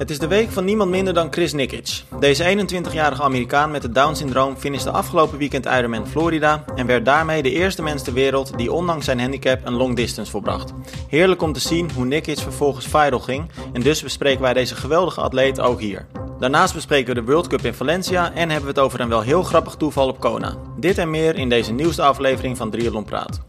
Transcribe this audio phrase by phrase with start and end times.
[0.00, 2.02] Het is de week van niemand minder dan Chris Nikic.
[2.20, 7.50] Deze 21-jarige Amerikaan met het Down-syndroom finishte afgelopen weekend Ironman Florida en werd daarmee de
[7.50, 10.72] eerste mens ter wereld die ondanks zijn handicap een long distance volbracht.
[11.08, 15.20] Heerlijk om te zien hoe Nikic vervolgens viral ging en dus bespreken wij deze geweldige
[15.20, 16.06] atleet ook hier.
[16.38, 19.22] Daarnaast bespreken we de World Cup in Valencia en hebben we het over een wel
[19.22, 20.56] heel grappig toeval op Kona.
[20.76, 23.40] Dit en meer in deze nieuwste aflevering van Triathlon Praat.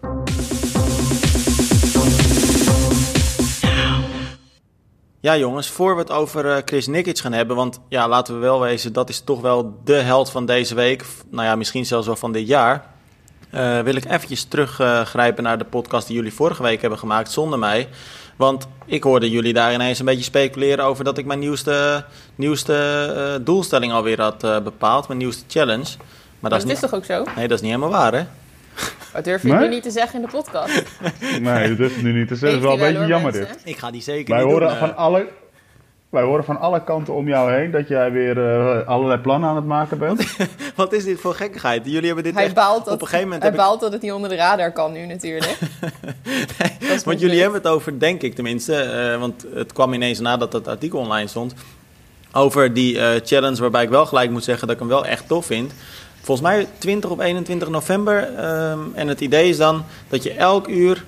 [5.24, 8.40] Ja jongens, voor we het over uh, Chris Nikic gaan hebben, want ja, laten we
[8.40, 12.06] wel wezen, dat is toch wel de held van deze week, nou ja, misschien zelfs
[12.06, 12.86] wel van dit jaar.
[13.54, 17.32] Uh, wil ik eventjes teruggrijpen uh, naar de podcast die jullie vorige week hebben gemaakt
[17.32, 17.90] zonder mij.
[18.36, 23.14] Want ik hoorde jullie daar ineens een beetje speculeren over dat ik mijn nieuwste, nieuwste
[23.16, 25.98] uh, doelstelling alweer had bepaald, mijn nieuwste challenge.
[25.98, 26.06] Maar,
[26.40, 26.80] maar dat, is, niet...
[26.80, 27.24] toch ook zo?
[27.36, 28.26] Nee, dat is niet helemaal waar hè?
[29.14, 29.60] Dat durf je nee?
[29.60, 30.84] nu niet te zeggen in de podcast.
[31.42, 32.62] nee, dat durf je nu niet te zeggen.
[32.62, 33.62] Dat is wel een beetje jammer dit.
[33.64, 35.28] Ik ga die zeker wij niet horen doen, van alle,
[36.10, 39.56] Wij horen van alle kanten om jou heen dat jij weer uh, allerlei plannen aan
[39.56, 40.36] het maken bent.
[40.76, 41.82] Wat is dit voor gekkigheid?
[41.86, 43.44] Jullie hebben dit hij echt baalt dat, op een gegeven moment...
[43.44, 43.82] Hij baalt ik...
[43.82, 45.58] dat het niet onder de radar kan nu natuurlijk.
[46.80, 50.54] nee, want jullie hebben het over, denk ik tenminste, uh, want het kwam ineens nadat
[50.54, 51.54] het artikel online stond,
[52.32, 55.28] over die uh, challenge waarbij ik wel gelijk moet zeggen dat ik hem wel echt
[55.28, 55.74] tof vind.
[56.22, 58.46] Volgens mij 20 of 21 november.
[58.72, 61.04] Um, en het idee is dan dat je elk uur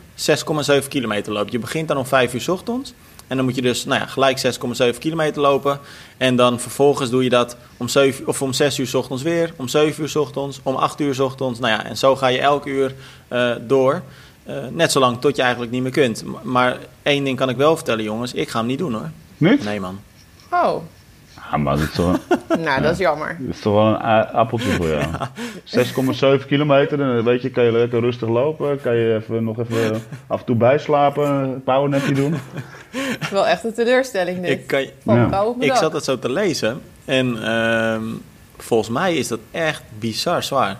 [0.81, 1.51] 6,7 kilometer loopt.
[1.51, 2.93] Je begint dan om 5 uur s ochtends.
[3.27, 4.41] En dan moet je dus nou ja, gelijk
[4.93, 5.79] 6,7 kilometer lopen.
[6.17, 9.53] En dan vervolgens doe je dat om, 7, of om 6 uur s ochtends weer.
[9.55, 10.59] Om 7 uur s ochtends.
[10.63, 11.59] Om 8 uur s ochtends.
[11.59, 12.93] Nou ja, en zo ga je elk uur
[13.29, 14.01] uh, door.
[14.47, 16.23] Uh, net zolang tot je eigenlijk niet meer kunt.
[16.41, 18.33] Maar één ding kan ik wel vertellen, jongens.
[18.33, 19.09] Ik ga hem niet doen hoor.
[19.37, 19.63] Niet?
[19.63, 19.99] Nee, man.
[20.51, 20.75] Oh.
[21.53, 22.19] Ja, maar dat is toch,
[22.65, 23.37] nou, dat is jammer.
[23.39, 25.03] dat is toch wel een appeltje voor jou.
[25.63, 26.39] Ja.
[26.39, 28.81] 6,7 kilometer, dan weet je, kan je lekker rustig lopen.
[28.81, 32.33] Kan je even, nog even af en toe bijslapen, een powernapje doen.
[32.91, 34.49] Het is wel echt een teleurstelling dit.
[34.49, 35.53] Ik, kan, ja.
[35.59, 37.97] ik zat het zo te lezen en uh,
[38.57, 40.77] volgens mij is dat echt bizar zwaar.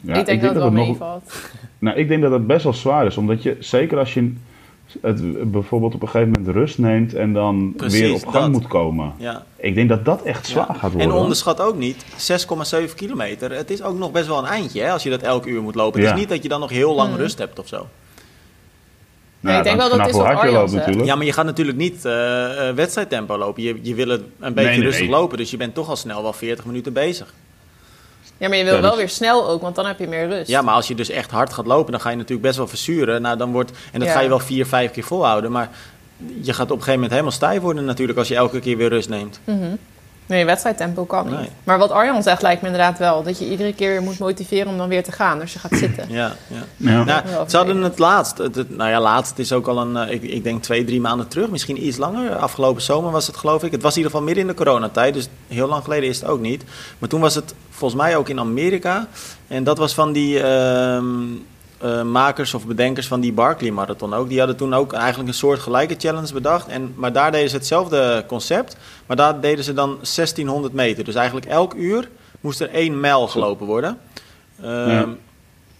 [0.00, 1.32] Ja, ik denk dat het wel nog, meevalt.
[1.78, 4.34] Nou, ik denk dat het best wel zwaar is, omdat je, zeker als je
[5.02, 8.50] het bijvoorbeeld op een gegeven moment rust neemt en dan Precies, weer op gang dat.
[8.52, 9.12] moet komen.
[9.18, 9.44] Ja.
[9.56, 10.74] Ik denk dat dat echt zwaar Ja.
[10.74, 11.10] gaat worden.
[11.10, 13.50] En onderschat ook niet, 6,7 kilometer.
[13.52, 15.74] Het is ook nog best wel een eindje hè, als je dat elke uur moet
[15.74, 16.00] lopen.
[16.00, 17.18] Het is niet dat je dan nog heel lang Hmm.
[17.18, 17.86] rust hebt of zo.
[19.40, 21.04] Nee, ik denk wel dat het is wat loopt natuurlijk.
[21.06, 23.62] Ja, maar je gaat natuurlijk niet eh, eh, wedstrijdtempo lopen.
[23.62, 25.10] Je, je wil het een beetje Nee, nee, rustig nee.
[25.10, 25.38] lopen.
[25.38, 27.34] Dus je bent toch al snel wel 40 minuten bezig.
[28.38, 30.48] Ja, maar je wil wel dus- weer snel ook, want dan heb je meer rust.
[30.48, 32.66] Ja, maar als je dus echt hard gaat lopen, dan ga je natuurlijk best wel
[32.68, 33.22] verzuren.
[33.22, 34.14] Nou, dan wordt, en dat Ja.
[34.14, 35.52] ga je wel vier, vijf keer volhouden.
[35.52, 35.70] Maar
[36.40, 38.88] je gaat op een gegeven moment helemaal stijf worden natuurlijk als je elke keer weer
[38.88, 39.40] rust neemt.
[39.44, 39.74] Mhm.
[40.32, 41.36] Nee, wedstrijdtempo kan niet.
[41.38, 41.48] Nee.
[41.64, 43.22] Maar wat Arjan zegt lijkt me inderdaad wel.
[43.22, 45.38] Dat je iedere keer weer moet motiveren om dan weer te gaan.
[45.38, 46.04] Dus je gaat zitten.
[46.08, 46.62] Ja, ja.
[46.76, 47.04] Ja.
[47.04, 50.10] Nou, ze hadden het laatst, het, het- nou ja, laatst is ook al een, eh,
[50.14, 52.36] ik, ik denk twee, drie maanden terug, misschien iets langer.
[52.36, 53.72] Afgelopen zomer was het geloof ik.
[53.72, 56.28] Het was in ieder geval midden in de coronatijd, dus heel lang geleden is het
[56.28, 56.64] ook niet.
[56.98, 59.06] Maar toen was het volgens mij ook in Amerika.
[59.48, 61.14] En dat was van die ehm,
[61.82, 64.28] eh, makers of bedenkers van die Barkley Marathon ook.
[64.28, 66.66] Die hadden toen ook eigenlijk een soort gelijke challenge bedacht.
[66.68, 68.76] En, maar daar deden ze hetzelfde concept,
[69.06, 71.04] maar daar deden ze dan 1600 meter.
[71.04, 72.08] Dus eigenlijk elk uur
[72.40, 73.98] moest er één mijl gelopen worden.
[74.62, 75.06] Ehm, Ja.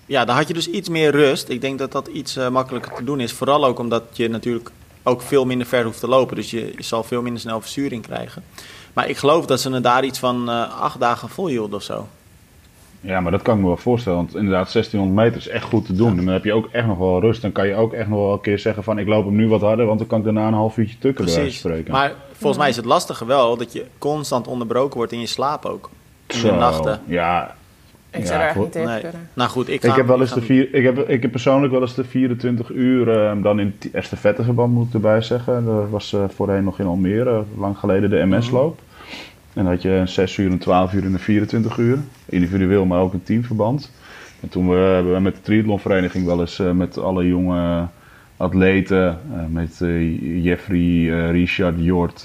[0.06, 1.48] ja, dan had je dus iets meer rust.
[1.48, 3.32] Ik denk dat dat iets eh, makkelijker te doen is.
[3.32, 4.70] Vooral ook omdat je natuurlijk
[5.02, 6.36] ook veel minder ver hoeft te lopen.
[6.36, 8.44] Dus je, je zal veel minder snel verzuring krijgen.
[8.92, 12.08] Maar ik geloof dat ze het daar iets van eh, acht dagen volhielden of zo.
[13.04, 14.18] Ja, maar dat kan ik me wel voorstellen.
[14.18, 16.18] Want inderdaad, 1600 meter is echt goed te doen.
[16.18, 17.42] En dan heb je ook echt nog wel rust.
[17.42, 18.98] Dan kan je ook echt nog wel een keer zeggen van...
[18.98, 21.24] ik loop hem nu wat harder, want dan kan ik daarna een half uurtje tukken
[21.24, 21.58] Precies.
[21.58, 21.92] spreken.
[21.92, 25.64] Maar volgens mij is het lastige wel dat je constant onderbroken wordt in je slaap
[25.64, 25.90] ook.
[26.44, 27.00] In nachten.
[27.04, 27.54] Ja,
[28.10, 29.00] Ik Ja, zou er echt niet tegen Nee.
[29.00, 29.28] kunnen.
[29.34, 31.72] Nou goed, ik, ik heb wel eens ga- de vier, ik heb, ik heb persoonlijk
[31.72, 35.64] wel eens de 24 uur eh, dan in estafetteverband moet ik erbij zeggen.
[35.64, 38.80] Dat was eh, voorheen nog in Almere, lang geleden de MS-loop.
[39.54, 41.98] En dan had je een 6 uur, een 12 uur en een 24 uur.
[42.26, 43.90] Individueel, maar ook een teamverband.
[44.40, 47.86] En toen we, hebben we met de triathlonvereniging wel eens eh, met alle jonge
[48.36, 52.22] atleten, eh, met eh, Jeffrey, Richard, Jort,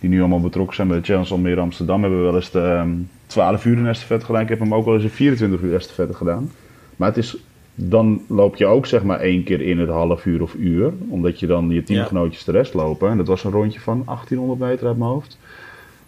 [0.00, 2.60] die nu allemaal betrokken zijn bij de Challenge Almere Amsterdam, hebben we wel eens de
[2.60, 2.90] ehm,
[3.26, 4.42] 12 uur in estafette gedaan.
[4.42, 6.50] Ik heb hem ook wel eens een 24 uur estafette gedaan.
[6.96, 7.36] Maar het is,
[7.74, 11.40] dan loop je ook zeg maar één keer in het half uur of uur, omdat
[11.40, 13.10] je dan je teamgenootjes de rest lopen.
[13.10, 15.38] En dat was een rondje van 1800 meter uit mijn hoofd.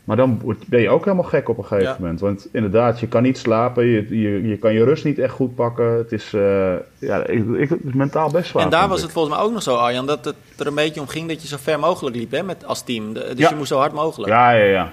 [0.07, 1.97] Maar dan ben je ook helemaal gek op een gegeven Ja.
[2.01, 2.21] moment.
[2.21, 5.55] Want inderdaad, je kan niet slapen, je, je, je kan je rust niet echt goed
[5.55, 5.93] pakken.
[5.97, 8.63] Het is, eh, ja, ik, ik, het is mentaal best zwaar.
[8.65, 9.03] En daar was ik.
[9.05, 11.43] het volgens mij ook nog zo, Arjan, dat het er een beetje om ging dat
[11.43, 13.13] je zo ver mogelijk liep hè, met, als team.
[13.13, 13.49] Dus Ja.
[13.49, 14.33] je moest zo hard mogelijk.
[14.33, 14.93] Ja, ja, ja.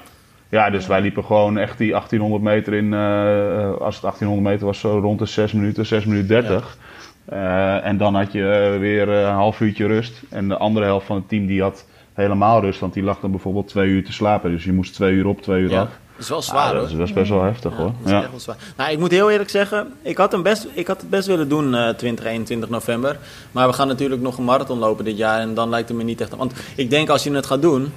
[0.49, 4.65] Ja, dus wij liepen gewoon echt die 1800 meter in, eh, als het 1800 meter
[4.65, 6.77] was, zo rond de 6 minuten, 6 minuten 30.
[7.25, 10.21] Eh, en dan had je weer een half uurtje rust.
[10.29, 13.31] En de andere helft van het team die had helemaal rust, want die lag dan
[13.31, 14.51] bijvoorbeeld twee uur te slapen.
[14.51, 15.81] Dus je moest twee uur op, twee uur Ja.
[15.81, 15.87] af.
[16.15, 16.91] Dat is wel zwaar, dat, hoor.
[16.91, 17.85] is, dat is best wel heftig Ja, hoor.
[17.85, 18.21] dat is Ja.
[18.21, 18.57] echt wel zwaar.
[18.77, 21.49] Nou, ik moet heel eerlijk zeggen, ik had, hem best, ik had het best willen
[21.49, 23.17] doen eh 20, 21 november.
[23.51, 26.03] Maar we gaan natuurlijk nog een marathon lopen dit jaar en dan lijkt het me
[26.03, 26.35] niet echt...
[26.35, 27.93] Want ik denk als je het gaat doen,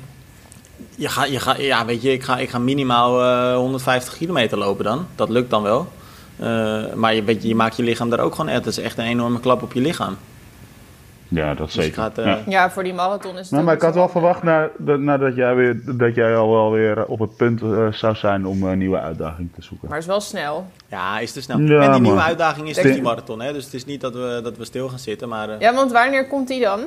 [0.96, 4.58] je gaat, je gaat, ja weet je, ik ga, ik ga minimaal eh 150 kilometer
[4.58, 5.06] lopen dan.
[5.14, 5.88] Dat lukt dan wel.
[6.36, 8.98] Eh, maar je, weet je, je maakt je lichaam daar ook gewoon dat is echt
[8.98, 10.16] een enorme klap op je lichaam.
[11.28, 12.02] Ja, dat Dus zeker.
[12.02, 12.38] gaat, eh, ja.
[12.46, 15.36] Ja, voor die marathon is het Nou, maar ik had wel verwacht na- dat- nadat
[15.36, 18.78] jij, weer, dat jij al wel weer op het punt eh, zou zijn om een
[18.78, 19.88] nieuwe uitdaging te zoeken.
[19.88, 20.66] Maar het is wel snel.
[20.88, 21.58] Ja, is te snel.
[21.58, 23.52] Ja, en die maar- nieuwe uitdaging is dus Denk- die marathon, hè?
[23.52, 25.48] dus het is niet dat we, dat we stil gaan zitten, maar...
[25.50, 26.80] eh, Ja, want wanneer komt die dan?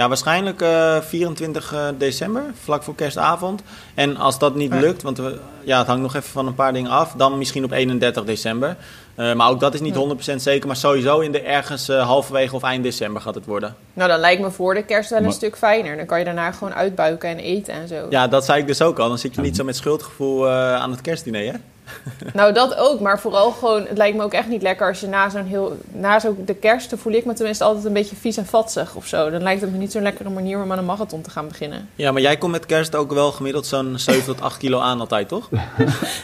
[0.00, 3.62] Ja, waarschijnlijk eh 24 eh, december, vlak voor kerstavond.
[3.94, 4.80] En als dat niet Ja.
[4.80, 7.64] lukt, want we, ja, het hangt nog even van een paar dingen af, dan misschien
[7.64, 8.76] op 31 december.
[9.14, 12.54] Eh, maar ook dat is niet 100% zeker, maar sowieso in de ergens eh, halverwege
[12.54, 13.74] of eind december gaat het worden.
[13.92, 15.96] Nou, dan lijkt me voor de kerst wel een Maar- stuk fijner.
[15.96, 18.06] Dan kan je daarna gewoon uitbuiken en eten en zo.
[18.10, 19.08] Ja, dat zei ik dus ook al.
[19.08, 21.52] Dan zit je niet zo met schuldgevoel eh, aan het kerstdiner, hè?
[22.32, 23.00] Nou, dat ook.
[23.00, 25.76] Maar vooral gewoon, het lijkt me ook echt niet lekker als je na zo'n heel...
[25.92, 29.06] Na zo de kerst voel ik me tenminste altijd een beetje vies en vatsig of
[29.06, 29.30] zo.
[29.30, 31.88] Dan lijkt het me niet zo'n lekkere manier om aan een marathon te gaan beginnen.
[31.94, 35.00] Ja, maar jij komt met kerst ook wel gemiddeld zo'n 7 tot 8 kilo aan
[35.00, 35.48] altijd, toch?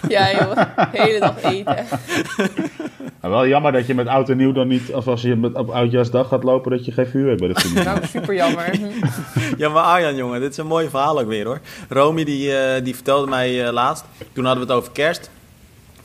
[0.08, 0.56] Ja, joh.
[0.92, 1.86] De hele dag eten.
[3.20, 5.54] Maar wel jammer dat je met oud en nieuw dan niet, of als je met,
[5.54, 7.84] op oudjaarsdag gaat lopen, dat je geen vuur hebt bij de finish.
[7.84, 8.78] Nou, super jammer.
[9.56, 11.60] Ja, maar Arjan, jongen, dit is een mooi verhaal ook weer, hoor.
[11.88, 15.30] Romy, die, eh, die vertelde mij eh, laatst, toen hadden we het over kerst.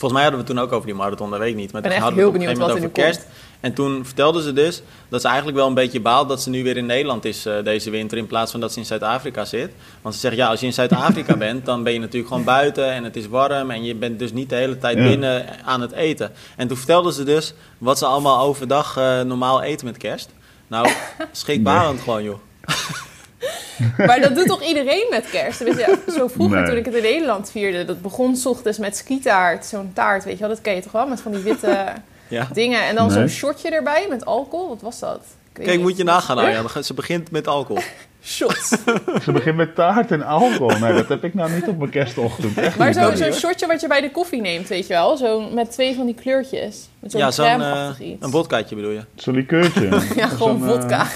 [0.02, 1.72] Volgens mij hadden we het toen ook over die marathon, dat weet ik niet.
[1.72, 3.16] Maar Ik ben toen echt hadden we heel het op een benieuwd gegeven wat moment
[3.16, 3.60] er over kerst.
[3.60, 6.64] En toen vertelde ze dus dat ze eigenlijk wel een beetje baalt dat ze nu
[6.64, 8.18] weer in Nederland is eh, deze winter.
[8.18, 9.72] In plaats van dat ze in Zuid-Afrika zit.
[10.02, 12.92] Want ze zegt, ja, als je in Zuid-Afrika bent, dan ben je natuurlijk gewoon buiten
[12.92, 13.72] en het is warm.
[13.72, 15.04] En je bent dus niet de hele tijd Ja.
[15.04, 16.32] binnen aan het eten.
[16.56, 20.30] En toen vertelde ze dus wat ze allemaal overdag eh, normaal eten met kerst.
[20.68, 20.88] Nou,
[21.32, 22.38] schrikbarend gewoon, joh.
[24.08, 25.58] Maar dat doet toch iedereen met kerst?
[25.58, 26.66] Tenminste, ja, zo vroeger Nee.
[26.70, 27.86] toen ik het in Nederland vierde.
[27.86, 29.66] Dat begon 's ochtends met skietaart.
[29.66, 30.50] Zo'n taart, weet je wel.
[30.50, 31.08] Dat ken je toch wel?
[31.08, 31.86] Met van die witte
[32.28, 32.48] Ja.
[32.54, 32.84] dingen.
[32.88, 33.16] En dan Nee.
[33.16, 34.68] zo'n shotje erbij met alcohol.
[34.68, 35.20] Wat was dat?
[35.54, 35.80] Kijk, niet.
[35.80, 36.84] moet je nagaan, Arjan.
[36.84, 37.84] Ze begint met alcohol.
[38.24, 38.68] Shots.
[39.24, 40.80] Ze begint met taart en alcohol.
[40.80, 42.58] Nee, dat heb ik nou niet op mijn kerstochtend.
[42.58, 45.18] Echt Maar zo- zo'n shotje wat je bij de koffie neemt, weet je wel?
[45.18, 46.88] Zo met twee van die kleurtjes.
[47.00, 47.90] Met zo'n Ja, zo'n eh,
[48.20, 49.02] een vodkaatje bedoel je.
[49.16, 49.90] Zo'n likeurtje.
[50.16, 51.08] Ja, gewoon Zo'n, vodka.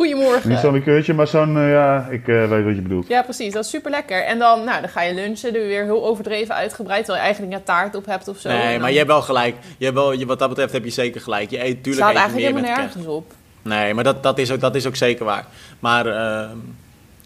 [0.00, 0.50] Goedemorgen.
[0.50, 3.08] niet zo'n likeurtje, maar zo'n, eh, ja, ik eh, weet wat je bedoelt.
[3.08, 3.52] Ja, precies.
[3.52, 4.24] Dat is super lekker.
[4.24, 5.52] En dan, nou, dan ga je lunchen.
[5.52, 7.04] Doe je weer heel overdreven uitgebreid.
[7.04, 8.48] Terwijl je eigenlijk een taart op hebt of zo.
[8.48, 9.56] Nee, dan maar je hebt wel gelijk.
[9.78, 11.50] Je hebt wel, je, wat dat betreft heb je zeker gelijk.
[11.50, 13.32] Je eet tuurlijk eet je eigenlijk meer met helemaal nergens op.
[13.62, 15.46] Nee, maar dat, dat, is ook, dat is ook zeker waar.
[15.78, 16.56] Maar ehm,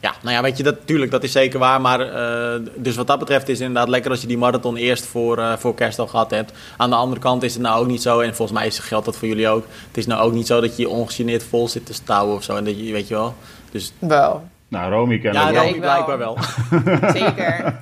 [0.04, 1.80] ja, nou ja, weet je, dat, tuurlijk, dat is zeker waar.
[1.80, 5.06] Maar eh, dus wat dat betreft is het inderdaad lekker als je die marathon eerst
[5.06, 6.52] voor, eh, voor kerst al gehad hebt.
[6.76, 9.04] Aan de andere kant is het nou ook niet zo, en volgens mij is- geldt
[9.04, 9.64] dat voor jullie ook.
[9.88, 12.42] Het is nou ook niet zo dat je je ongegeneerd vol zit te stouwen of
[12.42, 12.56] zo.
[12.56, 13.34] En dat je, weet je wel.
[13.70, 15.68] Dus Wel, Nou, Romy kennen ja, we Ja, wel.
[15.68, 16.38] Romy blijkbaar wel.
[17.20, 17.74] zeker.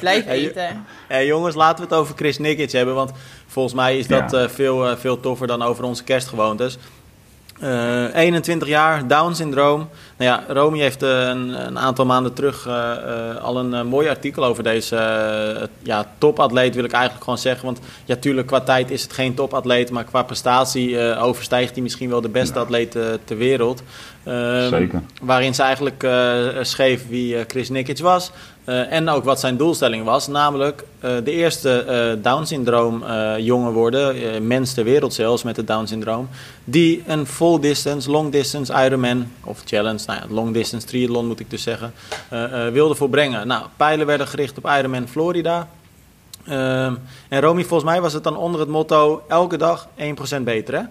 [0.00, 0.84] Blijf eten.
[1.08, 2.94] Hey, jongens, laten we het over Chris Nikic hebben.
[2.94, 3.10] Want
[3.46, 4.42] volgens mij is dat Ja.
[4.42, 6.78] eh, veel, veel toffer dan over onze kerstgewoontes.
[7.60, 9.88] Eh 21 jaar, Down-syndroom.
[10.16, 14.08] Nou ja, Romy heeft eh, een, een aantal maanden terug eh, eh, al een mooi
[14.08, 14.96] artikel over deze
[15.82, 17.64] ja, topatleet, wil ik eigenlijk gewoon zeggen.
[17.64, 22.08] Want ja, tuurlijk, qua tijd is het geen topatleet, maar qua prestatie overstijgt hij misschien
[22.08, 22.90] wel de beste atleet
[23.24, 23.82] ter wereld.
[24.24, 25.02] Ehm, Zeker.
[25.22, 26.06] Waarin ze eigenlijk
[26.60, 28.30] schreef wie Chris Nikic was.
[28.64, 30.28] en ook wat zijn doelstelling was.
[30.28, 33.04] Namelijk de eerste Down-syndroom
[33.38, 34.46] jongen worden.
[34.46, 36.28] mens ter wereld zelfs met het Down-syndroom.
[36.64, 40.03] Die een full distance, long distance Ironman of challenge.
[40.06, 41.92] Nou ja, long distance triathlon moet ik dus zeggen.
[42.28, 43.46] eh, eh, wilde volbrengen.
[43.46, 45.68] Nou, pijlen werden gericht op Ironman Florida.
[46.46, 46.94] Ehm,
[47.28, 49.22] en Romy, volgens mij was het dan onder het motto...
[49.28, 50.82] elke dag 1% beter, hè?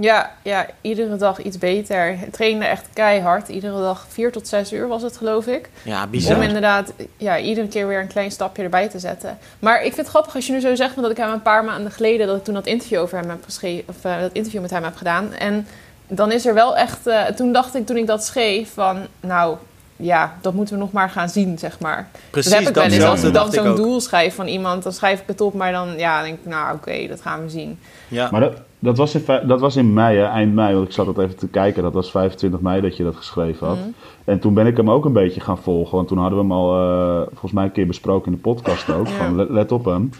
[0.00, 2.10] Ja, ja, iedere dag iets beter.
[2.10, 3.48] Ik trainde echt keihard.
[3.48, 5.68] Iedere dag vier tot zes uur was het, geloof ik.
[5.82, 6.42] Ja, Om bizar.
[6.42, 9.38] inderdaad ja, iedere keer weer een klein stapje erbij te zetten.
[9.58, 11.42] Maar ik vind het grappig als je nu zo zegt, want dat ik hem een
[11.42, 14.32] paar maanden geleden, dat ik toen dat interview over hem heb geschreven, of eh, dat
[14.32, 15.32] interview met hem heb gedaan.
[15.32, 15.66] En
[16.08, 19.56] dan is er wel echt, eh, toen dacht ik toen ik dat schreef van, nou
[19.96, 22.08] ja, dat moeten we nog maar gaan zien, zeg maar.
[22.30, 23.04] Precies, dat heb ik wel eens.
[23.04, 25.88] Als ik dan zo'n doel schrijf van iemand, dan schrijf ik het op, maar dan
[25.96, 27.78] ja, denk ik, nou oké, dat gaan we zien.
[28.08, 28.28] Ja.
[28.30, 31.06] Maar dat, dat, was in, dat was in mei, hè, eind mei, want ik zat
[31.06, 31.82] dat even te kijken.
[31.82, 33.76] Dat was 25 mei dat je dat geschreven had.
[33.76, 33.88] Mhm.
[34.24, 36.52] En toen ben ik hem ook een beetje gaan volgen, want toen hadden we hem
[36.52, 39.08] al eh, volgens mij een keer besproken in de podcast ook.
[39.08, 39.12] Ja.
[39.12, 40.10] Van let, let op hem.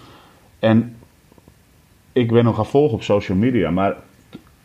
[0.58, 0.96] En
[2.12, 3.96] ik ben hem gaan volgen op social media, maar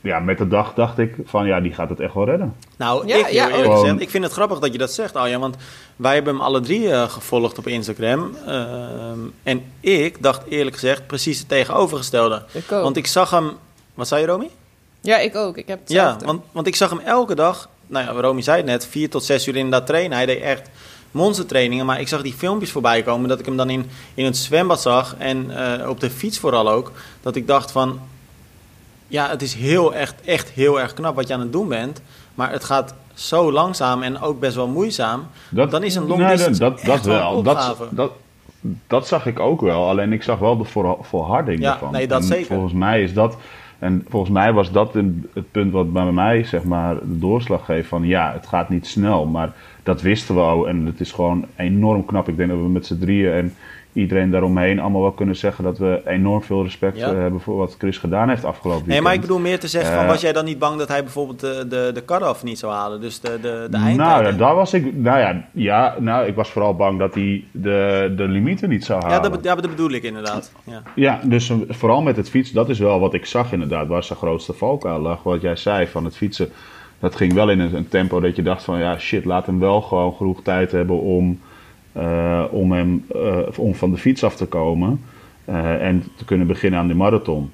[0.03, 2.55] ja, met de dag dacht ik van ja, die gaat het echt wel redden.
[2.77, 5.15] Nou, Ja, ik, heel ja, eerlijk gezegd, ik vind het grappig dat je dat zegt,
[5.15, 5.41] Arjan.
[5.41, 5.55] Want
[5.95, 8.35] wij hebben hem alle drie eh, gevolgd op Instagram.
[8.47, 12.43] Ehm, en ik dacht eerlijk gezegd precies het tegenovergestelde.
[12.51, 12.83] Ik ook.
[12.83, 13.51] Want ik zag hem...
[13.93, 14.49] Wat zei je, Romy?
[15.01, 15.57] ja, ik ook.
[15.57, 18.65] Ik heb Ja, want, want ik zag hem elke dag nou ja, Romy zei het
[18.65, 20.17] net, vier tot zes uur inderdaad trainen.
[20.17, 20.69] Hij deed echt
[21.11, 21.85] monstertrainingen.
[21.85, 24.81] Maar ik zag die filmpjes voorbij komen dat ik hem dan in, in het zwembad
[24.81, 25.15] zag.
[25.17, 26.91] En uh, op de fiets vooral ook.
[27.21, 27.99] Dat ik dacht van,
[29.13, 32.01] ja, het is heel echt, echt heel erg knap wat je aan het doen bent.
[32.35, 35.23] Maar het gaat zo langzaam en ook best wel moeizaam.
[35.49, 37.43] Dat, dan is een long nee, dat, dat, wel.
[37.43, 38.11] Dat, dat,
[38.87, 39.89] dat zag ik ook wel.
[39.89, 40.65] Alleen ik zag wel de
[41.01, 41.91] volharding ja, ervan.
[41.91, 42.45] Nee, dat en zeker.
[42.45, 43.37] Volgens mij is dat...
[43.79, 47.87] En volgens mij was dat het punt wat bij mij zeg maar, de doorslag geeft
[47.87, 49.25] van ja, het gaat niet snel.
[49.25, 49.53] Maar
[49.83, 52.27] dat wisten we al en het is gewoon enorm knap.
[52.27, 53.55] Ik denk dat we met z'n drieën en
[53.93, 57.11] iedereen daaromheen allemaal wel kunnen zeggen dat we enorm veel respect ja.
[57.11, 58.93] Eh, hebben voor wat Chris gedaan heeft afgelopen weekend.
[58.93, 60.87] Nee, maar ik bedoel meer te zeggen, van, eh, was jij dan niet bang dat
[60.87, 63.01] hij bijvoorbeeld de, de, de cut-off niet zou halen?
[63.01, 63.97] Dus de, de, de eindtijd?
[63.97, 67.43] Nou ja, daar was ik, nou ja, ja, nou, ik was vooral bang dat hij
[67.51, 69.21] de, de limieten niet zou halen.
[69.23, 70.51] Ja, dat, ja, dat bedoel ik inderdaad.
[70.63, 70.81] Ja.
[70.95, 74.03] ja, dus eh, vooral met het fietsen, dat is wel wat ik zag inderdaad, waar
[74.03, 75.23] zijn grootste valkuil lag.
[75.23, 76.49] Wat jij zei van het fietsen,
[76.99, 79.81] dat ging wel in een tempo dat je dacht van, ja shit, laat hem wel
[79.81, 81.39] gewoon genoeg tijd hebben om...
[81.97, 85.01] Uh, om, hem, uh, om van de fiets af te komen
[85.49, 87.51] uh, en te kunnen beginnen aan de marathon.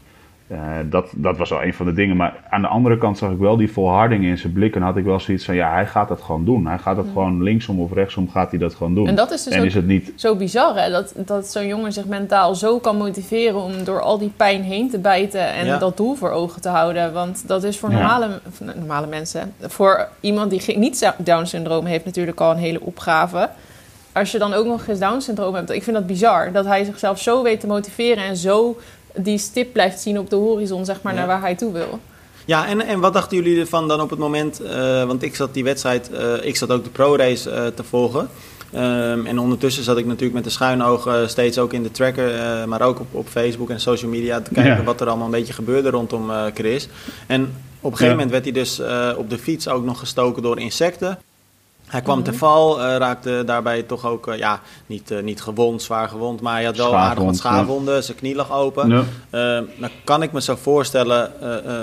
[0.90, 2.16] dat, dat was wel een van de dingen.
[2.16, 4.76] Maar aan de andere kant zag ik wel die volharding in zijn blik.
[4.76, 6.68] En had ik wel zoiets van: ja, hij gaat dat gewoon doen.
[6.68, 9.08] Hij gaat dat gewoon linksom of rechtsom gaat hij dat gewoon doen.
[9.08, 10.12] En dat is dus en ook is het niet...
[10.16, 10.90] zo bizar, hè?
[10.90, 14.90] Dat, dat zo'n jongen zich mentaal zo kan motiveren om door al die pijn heen
[14.90, 15.78] te bijten en ja.
[15.78, 17.14] dat doel voor ogen te houden.
[17.14, 18.74] Want dat is voor normale, ja.
[18.76, 23.50] normale mensen, voor iemand die niet Down-syndroom heeft, natuurlijk al een hele opgave
[24.14, 26.52] als je dan ook nog eens Down-syndroom hebt, ik vind dat bizar.
[26.52, 28.78] Dat hij zichzelf zo weet te motiveren en zo
[29.16, 31.20] die stip blijft zien op de horizon, zeg maar, ja.
[31.20, 32.00] naar waar hij toe wil.
[32.46, 35.54] Ja, en, en wat dachten jullie ervan dan op het moment, uh, want ik zat
[35.54, 38.30] die wedstrijd, uh, ik zat ook de pro-race uh, te volgen.
[38.76, 42.32] Um, en ondertussen zat ik natuurlijk met de schuine ogen steeds ook in de tracker,
[42.68, 44.84] maar ook op, op Facebook en social media te kijken ja.
[44.84, 46.88] wat er allemaal een beetje gebeurde rondom Chris.
[47.28, 47.42] En
[47.80, 48.12] op een gegeven ja.
[48.12, 48.82] moment werd hij dus
[49.18, 51.20] op de fiets ook nog gestoken door insecten.
[51.90, 52.32] Hij kwam mm -hmm.
[52.32, 56.42] te val, uh, raakte daarbij toch ook, uh, ja, niet, uh, niet gewond, zwaar gewond,
[56.42, 57.96] maar hij had wel Schaafwond, aardig wat schaafwonden.
[57.96, 58.02] Ja.
[58.02, 58.90] Zijn knie lag open.
[58.90, 59.64] Ja.
[59.80, 61.32] dan kan ik me zo voorstellen,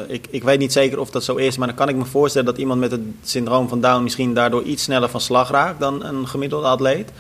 [0.09, 2.47] ik, ik weet niet zeker of dat zo is, maar dan kan ik me voorstellen
[2.47, 6.05] dat iemand met het syndroom van Down misschien daardoor iets sneller van slag raakt dan
[6.05, 7.13] een gemiddelde atleet.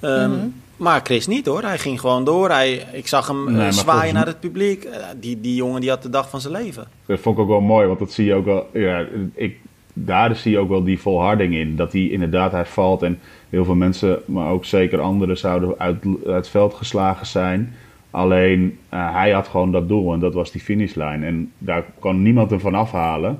[0.00, 0.62] Um, mm -hmm.
[0.76, 2.50] Maar Chris niet hoor, hij ging gewoon door.
[2.50, 4.88] Hij, ik zag hem nee, zwaaien naar het publiek.
[5.20, 6.86] die, die jongen die had de dag van zijn leven.
[7.06, 8.66] Dat vond ik ook wel mooi, want dat zie je ook wel.
[8.72, 9.58] Ja, ik,
[9.94, 11.76] daar zie je ook wel die volharding in.
[11.76, 13.18] Dat hij inderdaad, hij valt en
[13.50, 17.74] heel veel mensen, maar ook zeker anderen, zouden uit, uit het veld geslagen zijn.
[18.10, 21.24] Alleen uh, hij had gewoon dat doel en dat was die finishlijn.
[21.24, 23.38] En daar kon niemand hem van afhalen.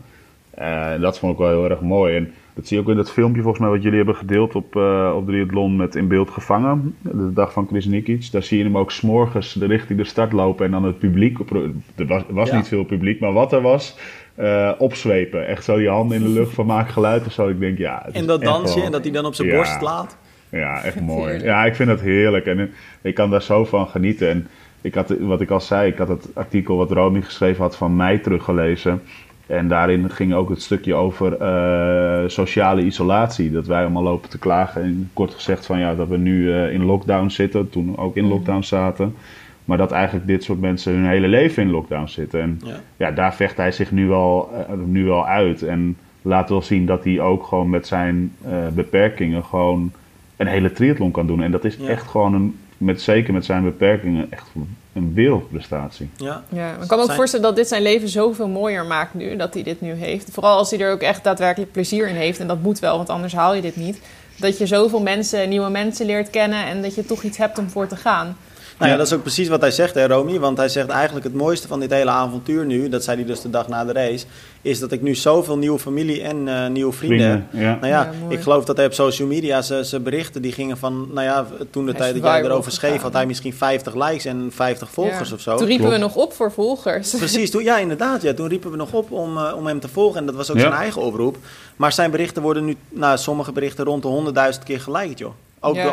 [0.59, 2.17] Uh, dat vond ik wel heel erg mooi.
[2.17, 4.75] En dat zie je ook in dat filmpje volgens mij wat jullie hebben gedeeld op,
[4.75, 6.95] uh, op Triathlon met In Beeld Gevangen.
[7.01, 8.31] De dag van Chris Nikic.
[8.33, 11.39] Daar zie je hem ook s'morgens de richting de start lopen en dan het publiek.
[11.97, 12.57] Er was, was ja.
[12.57, 13.99] niet veel publiek, maar wat er was,
[14.39, 15.47] uh, opzwepen.
[15.47, 17.49] Echt zo die handen in de lucht van maak geluid of zo.
[17.49, 18.07] Ik denk, ja.
[18.13, 19.55] En dat dansje en dat hij dan op zijn ja.
[19.55, 20.17] borst laat.
[20.49, 21.43] Ja, echt mooi.
[21.43, 22.47] Ja, ik vind dat heerlijk.
[22.47, 22.73] En
[23.03, 24.29] ik kan daar zo van genieten.
[24.29, 24.47] En
[24.81, 27.97] ik had, wat ik al zei, ik had het artikel wat Romy geschreven had van
[27.97, 29.03] mij teruggelezen.
[29.47, 33.51] En daarin ging ook het stukje over uh, sociale isolatie.
[33.51, 34.83] Dat wij allemaal lopen te klagen.
[34.83, 37.71] En kort gezegd van ja, dat we nu uh, in lockdown zitten.
[37.71, 39.15] Toen ook in lockdown zaten.
[39.65, 42.41] Maar dat eigenlijk dit soort mensen hun hele leven in lockdown zitten.
[42.41, 45.63] En ja, ja daar vecht hij zich nu wel, uh, nu wel uit.
[45.63, 49.93] En laat wel zien dat hij ook gewoon met zijn uh, beperkingen gewoon
[50.37, 51.43] een hele triathlon kan doen.
[51.43, 51.89] En dat is ja.
[51.89, 54.47] echt gewoon een, met, zeker met zijn beperkingen, echt
[54.93, 56.09] een wereldprestatie.
[56.17, 57.17] Ja, ja ik kan me ook zijn...
[57.17, 60.29] voorstellen dat dit zijn leven zoveel mooier maakt nu, dat hij dit nu heeft.
[60.33, 62.41] Vooral als hij er ook echt daadwerkelijk plezier in heeft.
[62.41, 64.01] En dat moet wel, want anders haal je dit niet.
[64.39, 67.71] Dat je zoveel mensen, nieuwe mensen leert kennen en dat je toch iets hebt om
[67.71, 68.37] voor te gaan.
[68.79, 70.39] Nou ja, dat is ook precies wat hij zegt, hè, Romy.
[70.39, 73.41] Want hij zegt eigenlijk het mooiste van dit hele avontuur nu, dat zei hij dus
[73.41, 74.27] de dag na de race,
[74.63, 77.43] is dat ik nu zoveel nieuwe familie en uh, nieuwe vrienden heb.
[77.51, 77.61] Ja.
[77.61, 81.09] Nou ja, ja ik geloof dat hij op social media zijn berichten, die gingen van,
[81.13, 84.51] nou ja, toen de tijd dat jij erover schreef, had hij misschien 50 likes en
[84.55, 85.35] 50 volgers ja.
[85.35, 85.57] of zo.
[85.57, 86.01] Toen riepen Klopt.
[86.01, 87.11] we nog op voor volgers.
[87.11, 88.23] Precies, toen, ja inderdaad.
[88.23, 90.51] Ja, toen riepen we nog op om, uh, om hem te volgen en dat was
[90.51, 91.37] ook zijn eigen oproep.
[91.77, 95.33] Maar zijn berichten worden nu, nou sommige berichten rond de 100.000 keer geliked, joh.
[95.61, 95.93] Ook door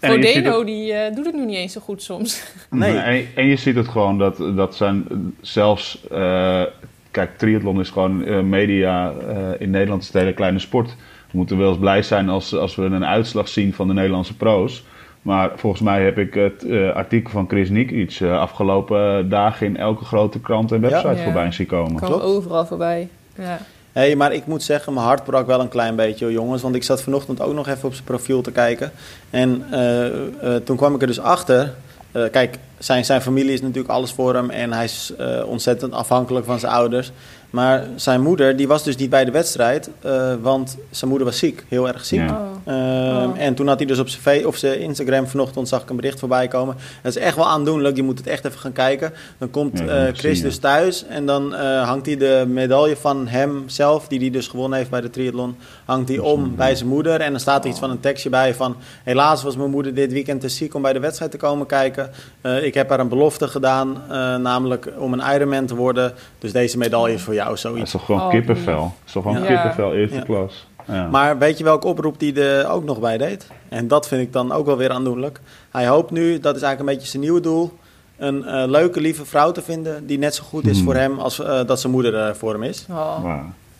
[0.00, 0.30] Astro's.
[0.30, 2.42] Frodeno die uh, doet het nu niet eens zo goed soms.
[2.70, 2.96] Nee.
[2.96, 5.04] En, en, je ziet het gewoon dat, dat zijn
[5.40, 6.02] zelfs...
[6.12, 6.62] Uh,
[7.10, 9.12] kijk, triathlon is gewoon uh, media
[9.58, 10.96] in Nederland is een hele kleine sport.
[11.30, 14.36] We moeten wel eens blij zijn als, als we een uitslag zien van de Nederlandse
[14.36, 14.84] pro's.
[15.26, 19.76] Maar volgens mij heb ik het uh, artikel van Chris Nikic uh, afgelopen dagen in
[19.76, 21.24] elke grote krant en website ja, ja.
[21.24, 21.96] voorbij zien komen.
[21.96, 23.08] Kwam overal voorbij.
[23.38, 23.58] Ja.
[23.96, 26.62] Hey, maar ik moet zeggen, mijn hart brak wel een klein beetje, jongens.
[26.62, 28.92] Want ik zat vanochtend ook nog even op zijn profiel te kijken.
[29.30, 31.74] En uh, uh, toen kwam ik er dus achter.
[32.12, 34.50] Uh, kijk, zijn, zijn familie is natuurlijk alles voor hem.
[34.50, 35.12] En hij is
[35.46, 37.12] ontzettend afhankelijk van zijn ouders.
[37.50, 41.38] Maar zijn moeder, die was dus niet bij de wedstrijd, uh, want zijn moeder was
[41.38, 42.30] ziek, heel erg ziek.
[42.30, 42.74] Oh.
[42.74, 43.40] Um, Oh.
[43.40, 46.18] En toen had hij dus op zijn, of zijn Instagram vanochtend zag ik een bericht
[46.18, 46.76] voorbij komen.
[47.02, 49.12] Het is echt wel aandoenlijk, je moet het echt even gaan kijken.
[49.38, 53.62] Dan komt eh, Chris dus thuis en dan eh, hangt hij de medaille van hem
[53.66, 57.20] zelf, die hij dus gewonnen heeft bij de triathlon, hangt hij om bij zijn moeder.
[57.20, 60.12] En dan staat er iets van een tekstje bij van, helaas was mijn moeder dit
[60.12, 62.10] weekend te ziek om bij de wedstrijd te komen kijken.
[62.40, 66.12] Eh, ik heb haar een belofte gedaan, eh, namelijk om een Ironman te worden.
[66.38, 67.82] Dus deze medaille is voor jou, Dat zoiets.
[67.82, 68.80] is toch gewoon Oh, kippenvel?
[68.80, 69.46] Dat is toch gewoon Ja.
[69.46, 70.22] kippenvel eerste Ja.
[70.22, 70.66] klas?
[70.86, 71.08] Ja.
[71.08, 73.46] Maar weet je welke oproep die er ook nog bij deed?
[73.68, 75.40] En dat vind ik dan ook wel weer aandoenlijk.
[75.70, 77.72] Hij hoopt nu, dat is eigenlijk een beetje zijn nieuwe doel,
[78.16, 80.84] een eh, leuke, lieve vrouw te vinden die net zo goed is Hmm.
[80.84, 82.86] voor hem als eh, dat zijn moeder eh, voor hem is.
[82.90, 83.34] Oh.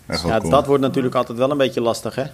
[0.07, 0.51] Echt Ja, cool.
[0.51, 2.25] dat wordt natuurlijk altijd wel een beetje lastig, hè?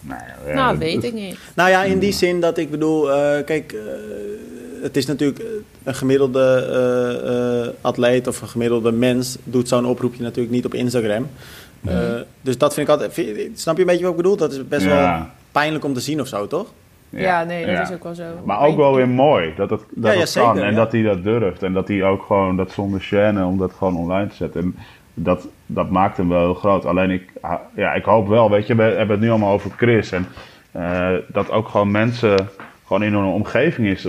[0.00, 1.38] Nou, ja, nou, dat- weet ik niet.
[1.54, 3.78] Nou ja, in die zin dat ik bedoel, eh, kijk, eh,
[4.86, 5.46] het is natuurlijk eh,
[5.84, 10.74] een gemiddelde eh, eh, atleet of een gemiddelde mens doet zo'n oproepje natuurlijk niet op
[10.74, 11.28] Instagram.
[11.84, 11.94] Eh,
[12.40, 14.36] dus dat vind ik altijd, vind- snap je een beetje wat ik bedoel?
[14.36, 15.18] Dat is best wel
[15.52, 16.66] pijnlijk om te zien of zo, toch?
[17.10, 17.82] Ja, nee, dat ja.
[17.82, 18.22] is ook wel zo.
[18.44, 20.76] Maar ook wel weer mooi dat het, dat Ja, ja, het zeker, kan en ja.
[20.76, 21.62] dat hij dat durft.
[21.62, 24.60] En dat hij ook gewoon dat zonder chaîne om dat gewoon online te zetten.
[24.60, 24.76] En
[25.14, 26.84] dat, dat maakt hem wel heel groot.
[26.84, 27.22] Alleen ik,
[27.76, 30.12] ja, ik hoop wel, weet je, we hebben het nu allemaal over Chris.
[30.12, 30.26] En
[30.70, 32.48] eh, dat ook gewoon mensen
[32.86, 34.08] gewoon in hun omgeving is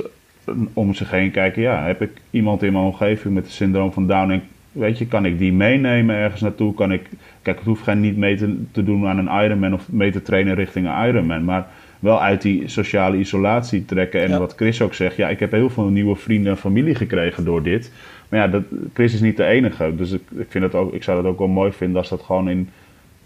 [0.73, 1.61] om zich heen kijken.
[1.61, 5.07] Ja, heb ik iemand in mijn omgeving met het syndroom van Down en weet je,
[5.07, 6.73] kan ik die meenemen ergens naartoe?
[6.73, 7.09] Kan ik,
[7.41, 10.21] kijk, ik hoef geen niet mee te, te doen aan een Ironman of mee te
[10.21, 11.67] trainen richting een Ironman, maar
[11.99, 14.21] wel uit die sociale isolatie trekken.
[14.23, 14.39] En Ja.
[14.39, 17.63] wat Chris ook zegt, ja, ik heb heel veel nieuwe vrienden en familie gekregen door
[17.63, 17.91] dit.
[18.29, 18.63] Maar ja, dat,
[18.93, 19.95] Chris is niet de enige.
[19.95, 22.21] Dus ik, ik, vind het ook, ik zou het ook wel mooi vinden als dat
[22.21, 22.69] gewoon in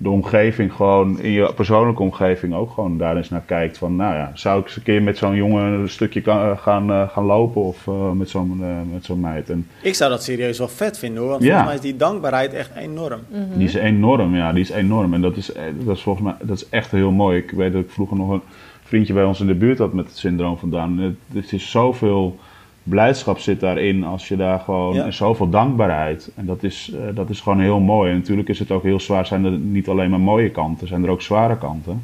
[0.02, 3.78] de omgeving, gewoon in je persoonlijke omgeving ook gewoon daar eens naar kijkt.
[3.78, 6.92] Van, nou ja, zou ik eens een keer met zo'n jongen een stukje kan- gaan,
[6.92, 9.50] eh, gaan lopen of eh, met zo'n eh, met zo'n meid.
[9.50, 11.30] En Ik zou dat serieus wel vet vinden hoor.
[11.32, 11.48] Want Ja.
[11.50, 13.20] volgens mij is die dankbaarheid echt enorm.
[13.56, 15.14] Die is enorm, ja, die is enorm.
[15.14, 17.38] En dat is, eh, dat is volgens mij dat is echt heel mooi.
[17.38, 18.42] Ik weet dat ik vroeger nog een
[18.84, 20.98] vriendje bij ons in de buurt had met het syndroom van Down.
[20.98, 22.40] Het, het is zoveel
[22.84, 24.94] blijdschap zit daarin als je daar gewoon...
[24.94, 25.06] Ja.
[25.06, 26.32] En zoveel dankbaarheid.
[26.36, 28.12] En dat is, eh, dat is gewoon heel mooi.
[28.12, 29.26] En natuurlijk is het ook heel zwaar.
[29.26, 32.02] Zijn er niet alleen maar mooie kanten, zijn er ook zware kanten.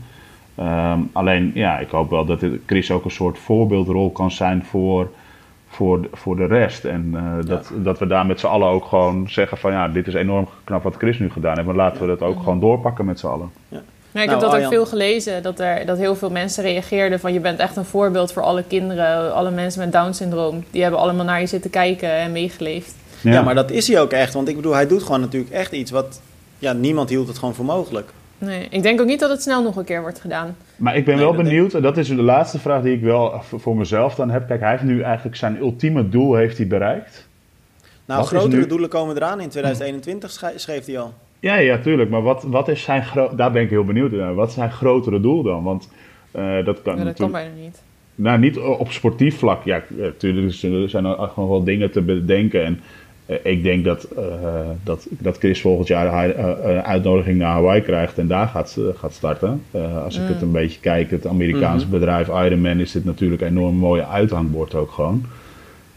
[0.55, 5.11] Ehm, alleen, ja, ik hoop wel dat Chris ook een soort voorbeeldrol kan zijn voor,
[5.67, 6.85] voor, de- voor de rest.
[6.85, 9.71] En eh, dat, dat we daar met z'n allen ook gewoon zeggen van...
[9.71, 11.67] ja, dit is enorm knap wat Chris nu gedaan heeft.
[11.67, 13.49] Maar laten we dat ook gewoon doorpakken met z'n allen.
[14.11, 14.65] Nee, ik Nou, heb dat Arjan.
[14.65, 17.85] ook veel gelezen, dat, er, dat heel veel mensen reageerden van je bent echt een
[17.85, 20.63] voorbeeld voor alle kinderen, alle mensen met Down-syndroom.
[20.71, 22.95] Die hebben allemaal naar je zitten kijken en meegeleefd.
[23.21, 23.41] Ja.
[23.41, 24.33] maar dat is hij ook echt.
[24.33, 26.21] Want ik bedoel, hij doet gewoon natuurlijk echt iets wat...
[26.59, 28.09] Ja, niemand hield het gewoon voor mogelijk.
[28.37, 30.55] Nee, ik denk ook niet dat het snel nog een keer wordt gedaan.
[30.75, 33.01] Maar ik ben Nee, wel dat benieuwd, en dat is de laatste vraag die ik
[33.01, 34.47] wel voor mezelf dan heb.
[34.47, 37.27] Kijk, hij heeft nu eigenlijk zijn ultieme doel heeft hij bereikt.
[38.05, 41.13] Nou, Wat grotere nu- doelen komen eraan in 2021, schrij- schreef hij al.
[41.39, 42.09] Ja, ja, tuurlijk.
[42.09, 43.03] Maar wat, wat is zijn
[43.35, 44.35] daar ben ik heel benieuwd naar.
[44.35, 45.63] Wat is zijn grotere doel dan?
[45.63, 45.89] Want
[46.31, 47.31] eh, dat kan Ja, dat kan natuurlijk...
[47.31, 47.81] bijna niet.
[48.15, 49.63] Nou, niet op sportief vlak.
[49.63, 52.65] Ja, natuurlijk er zijn er gewoon wel dingen te bedenken.
[52.65, 52.79] En
[53.25, 54.23] eh, ik denk dat, eh,
[54.83, 59.13] dat, dat Chris volgend jaar eh, een uitnodiging naar Hawaii krijgt en daar gaat, gaat
[59.13, 59.63] starten.
[59.71, 63.47] Eh, als ik het een beetje kijk, het Amerikaanse bedrijf Ironman is dit natuurlijk een
[63.47, 65.25] enorm mooie uithangbord ook gewoon.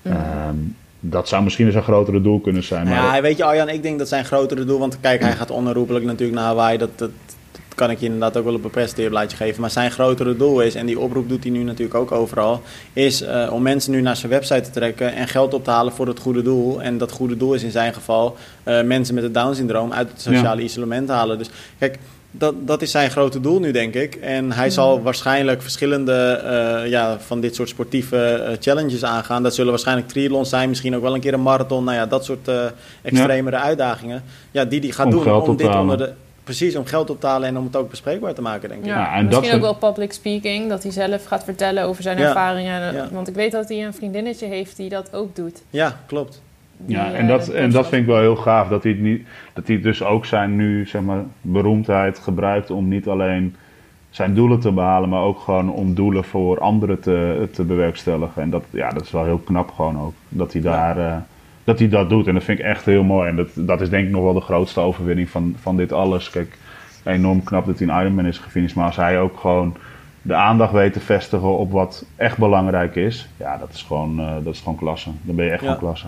[0.02, 0.56] Ehm,
[1.00, 2.88] dat zou misschien zijn grotere doel kunnen zijn.
[2.88, 4.78] Maar Ja, weet je Arjan, ik denk dat zijn grotere doel...
[4.78, 6.78] Want kijk, hij gaat onherroepelijk natuurlijk naar Hawaii.
[6.78, 7.10] Dat, dat,
[7.52, 9.60] dat kan ik je inderdaad ook wel op een presenteerblaadje geven.
[9.60, 12.62] Maar zijn grotere doel is, en die oproep doet hij nu natuurlijk ook overal...
[12.92, 15.14] is eh, om mensen nu naar zijn website te trekken...
[15.14, 16.82] en geld op te halen voor het goede doel.
[16.82, 18.36] En dat goede doel is in zijn geval...
[18.62, 21.38] eh, mensen met het Down-syndroom uit het sociale isolement halen.
[21.38, 21.98] Dus kijk...
[22.30, 24.14] Dat, dat is zijn grote doel nu, denk ik.
[24.14, 29.42] En hij zal waarschijnlijk verschillende eh, ja, van dit soort sportieve eh, challenges aangaan.
[29.42, 31.84] Dat zullen waarschijnlijk triathlons zijn, misschien ook wel een keer een marathon.
[31.84, 32.64] Nou ja, dat soort eh,
[33.02, 34.22] extremere uitdagingen.
[34.50, 35.90] Ja, die die gaat Om doen geld om op te dit halen.
[35.90, 36.12] onder de...
[36.44, 38.86] Precies, om geld op te halen en om het ook bespreekbaar te maken, denk ik.
[38.86, 42.02] Ja, Ja, en dat misschien ook wel public speaking, dat hij zelf gaat vertellen over
[42.02, 42.26] zijn Ja.
[42.28, 42.94] ervaringen.
[42.94, 43.08] Ja.
[43.12, 45.62] Want ik weet dat hij een vriendinnetje heeft die dat ook doet.
[45.70, 46.40] Ja, klopt.
[46.86, 48.68] Ja, eh, en dat, de en dat vind ik wel heel gaaf.
[48.68, 53.08] Dat hij, niet, dat hij dus ook zijn nu, zeg maar, beroemdheid gebruikt om niet
[53.08, 53.56] alleen
[54.10, 58.42] zijn doelen te behalen, maar ook gewoon om doelen voor anderen te, te bewerkstelligen.
[58.42, 60.12] En dat, ja, dat is wel heel knap gewoon ook.
[60.28, 61.16] Dat hij, daar, eh,
[61.64, 62.26] dat, hij dat doet.
[62.26, 63.28] En dat vind ik echt heel mooi.
[63.28, 66.30] En dat, dat is denk ik nog wel de grootste overwinning van, van dit alles.
[66.30, 66.58] Kijk,
[67.04, 68.76] enorm knap dat hij een Ironman is gefinished.
[68.76, 69.76] Maar als hij ook gewoon
[70.22, 73.28] de aandacht weet te vestigen op wat echt belangrijk is.
[73.36, 75.10] Ja, dat is gewoon, eh, dat is gewoon klasse.
[75.22, 75.66] Dan ben je echt Ja.
[75.66, 76.06] gewoon klasse.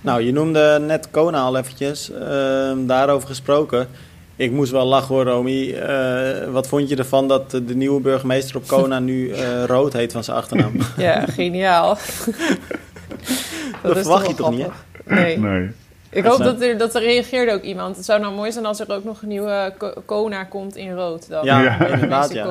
[0.00, 2.10] Nou, je noemde net Kona al eventjes.
[2.12, 3.88] Ehm, daarover gesproken.
[4.36, 5.72] Ik moest wel lachen hoor, Romy.
[5.72, 10.12] Eh, wat vond je ervan dat de nieuwe burgemeester op Kona nu eh, Rood heet
[10.12, 10.72] van zijn achternaam?
[10.96, 11.96] Ja, geniaal.
[13.82, 14.66] Dat verwacht je toch niet.
[15.04, 15.38] Nee.
[15.38, 15.70] Nee.
[16.10, 17.96] Ik hoop dat er, dat er reageerde ook iemand.
[17.96, 21.28] Het zou nou mooi zijn als er ook nog een nieuwe Kona komt in rood.
[21.28, 21.44] Dan.
[21.44, 21.86] Ja, ja.
[21.86, 22.32] inderdaad.
[22.32, 22.44] Ja.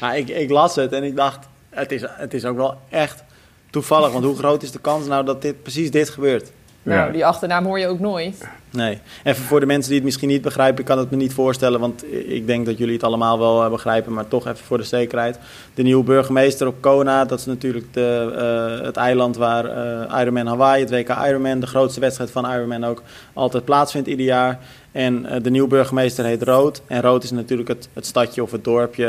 [0.00, 3.24] Nou, ik, ik las het en ik dacht, het is, het is ook wel echt
[3.70, 4.12] toevallig.
[4.12, 6.52] Want hoe groot is de kans nou dat dit, precies dit gebeurt?
[6.82, 8.48] Nou, die achternaam hoor je ook nooit.
[8.70, 8.98] Nee.
[9.24, 11.80] Even voor de mensen die het misschien niet begrijpen, ik kan het me niet voorstellen,
[11.80, 14.84] want ik denk dat jullie het allemaal wel eh, begrijpen, maar toch even voor de
[14.84, 15.38] zekerheid.
[15.74, 18.32] De nieuwe burgemeester op Kona, dat is natuurlijk de,
[18.78, 22.84] uh, het eiland waar uh, Ironman Hawaii, het WK Ironman, de grootste wedstrijd van Ironman
[22.84, 24.58] ook, altijd plaatsvindt ieder jaar.
[24.92, 26.82] En de nieuwe burgemeester heet Rood.
[26.86, 29.06] En Rood is natuurlijk het, het stadje of het dorpje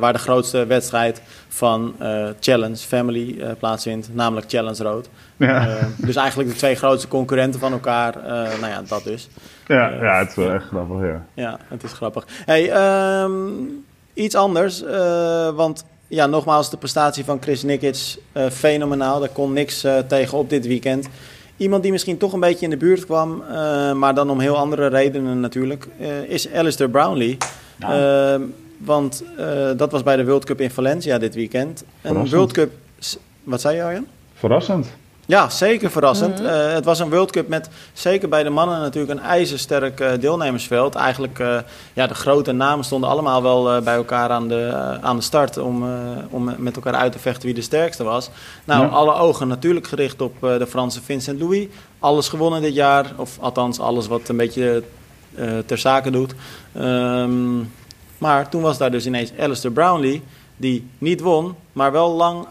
[0.00, 1.94] waar de grootste wedstrijd van
[2.40, 5.08] Challenge Family plaatsvindt, namelijk Challenge Rood.
[5.36, 5.78] Ja.
[5.96, 8.16] dus eigenlijk de twee grootste concurrenten van elkaar,
[8.60, 9.28] nou ja, dat dus.
[9.66, 11.24] Ja, ja het is wel echt grappig, ja.
[11.34, 12.26] Ja, het is grappig.
[12.44, 13.32] Hey, ehm,
[14.14, 14.82] iets anders,
[15.54, 18.16] want ja, nogmaals, de prestatie van Chris Nikic,
[18.50, 19.20] fenomenaal.
[19.20, 21.08] Daar kon niks tegen op dit weekend.
[21.62, 23.42] Iemand die misschien toch een beetje in de buurt kwam,
[23.94, 25.88] maar dan om heel andere redenen natuurlijk,
[26.26, 27.36] is Alistair Brownlee.
[27.76, 27.92] Nou.
[27.92, 28.42] Ehm,
[28.78, 29.24] want
[29.76, 31.84] dat was bij de World Cup in Valencia dit weekend.
[32.02, 32.72] Een World Cup...
[33.44, 34.06] Wat zei je, Arjan?
[34.34, 34.86] Verrassend.
[35.32, 36.38] Ja, zeker verrassend.
[36.38, 36.48] Mhm.
[36.48, 40.10] Eh, het was een World Cup met zeker bij de mannen natuurlijk een ijzersterk uh,
[40.20, 40.94] deelnemersveld.
[40.94, 41.58] Eigenlijk, uh,
[41.92, 45.84] ja, de grote namen stonden allemaal wel bij elkaar aan de, aan de start om,
[46.30, 48.30] om met elkaar uit te vechten wie de sterkste was.
[48.64, 51.66] Nou, alle ogen natuurlijk gericht op de Franse Vincent Louis.
[51.98, 54.82] Alles gewonnen dit jaar, of althans alles wat een beetje
[55.66, 56.34] ter zake doet.
[56.78, 57.72] Um,
[58.18, 60.22] maar toen was daar dus ineens Alistair Brownlee,
[60.56, 62.46] die niet won, maar wel lang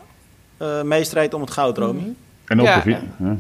[0.84, 2.00] meestrijdt om het goud, Romy.
[2.00, 2.12] Mhm.
[2.52, 2.82] En ook ja.
[2.82, 3.36] de ja.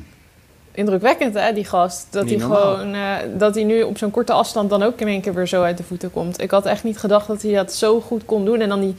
[0.71, 2.07] Indrukwekkend, hè, die gast.
[2.09, 5.21] Dat hij gewoon, uh, dat hij nu op zo'n korte afstand dan ook in één
[5.21, 6.41] keer weer zo uit de voeten komt.
[6.41, 8.61] Ik had echt niet gedacht dat hij dat zo goed kon doen.
[8.61, 8.95] En dan die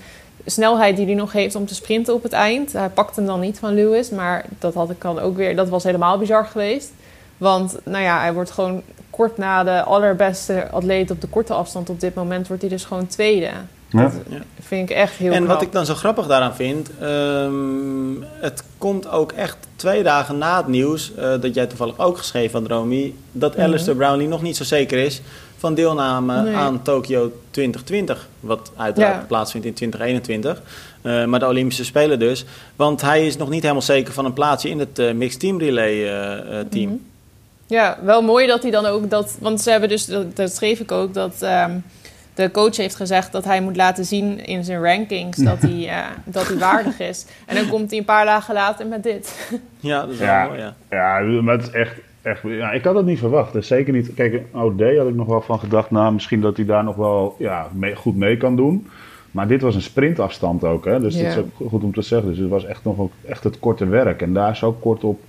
[0.46, 2.72] snelheid die hij nog heeft om te sprinten op het eind.
[2.72, 5.56] Hij pakt hem dan niet van Lewis, maar dat had ik dan ook weer.
[5.56, 6.92] Dat was helemaal bizar geweest.
[7.36, 11.90] Want nou ja, hij wordt gewoon kort na de allerbeste atleet op de korte afstand
[11.90, 13.50] op dit moment, wordt hij dus gewoon tweede.
[13.88, 14.02] Ja.
[14.02, 14.12] Dat
[14.60, 19.08] vind ik echt heel En wat ik dan zo grappig daaraan vind, um, het komt
[19.08, 23.14] ook echt twee dagen na het nieuws, uh, dat jij toevallig ook geschreven had, Romy,
[23.32, 25.20] dat mm Alistair Brownlee nog niet zo zeker is
[25.56, 30.62] van deelname aan Tokio 2020, wat uiteraard plaatsvindt in 2021.
[31.02, 32.44] Uh, maar de Olympische Spelen dus.
[32.76, 35.58] Want hij is nog niet helemaal zeker van een plaatsje in het uh, Mixed Team
[35.58, 36.04] Relay
[36.70, 36.90] team.
[36.90, 37.00] Mm
[37.66, 39.36] Ja, wel mooi dat hij dan ook dat.
[39.40, 41.42] Want ze hebben dus, dat, dat schreef ik ook, dat.
[41.42, 41.84] Um,
[42.34, 45.98] de coach heeft gezegd dat hij moet laten zien in zijn rankings dat hij, uh,
[46.24, 47.26] dat hij waardig is.
[47.46, 49.30] En dan komt hij een paar dagen later met dit.
[49.80, 50.74] Ja, dat is wel mooi, ja.
[50.90, 51.94] Ja, maar het is echt...
[52.22, 53.52] echt ja, ik had het niet verwacht.
[53.52, 54.14] Dus zeker niet...
[54.14, 55.90] Kijk, een OD had ik nog wel van gedacht...
[55.90, 58.86] Nou, misschien dat hij daar nog wel ja, mee, goed mee kan doen.
[59.30, 61.00] Maar dit was een sprintafstand ook, hè.
[61.00, 62.28] Dus dat is ook goed om te zeggen.
[62.28, 64.22] Dus het was echt nog echt het korte werk.
[64.22, 65.20] En daar zo kort op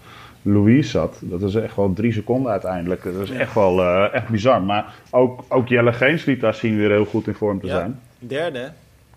[0.44, 1.20] Louise zat.
[1.22, 3.04] Dat is echt wel drie seconden uiteindelijk.
[3.04, 4.62] Dat is echt wel uh, echt bizar.
[4.62, 7.74] Maar ook, ook Jelle Geens liet daar zien weer heel goed in vorm te ja,
[7.74, 8.00] zijn.
[8.20, 8.72] Derde.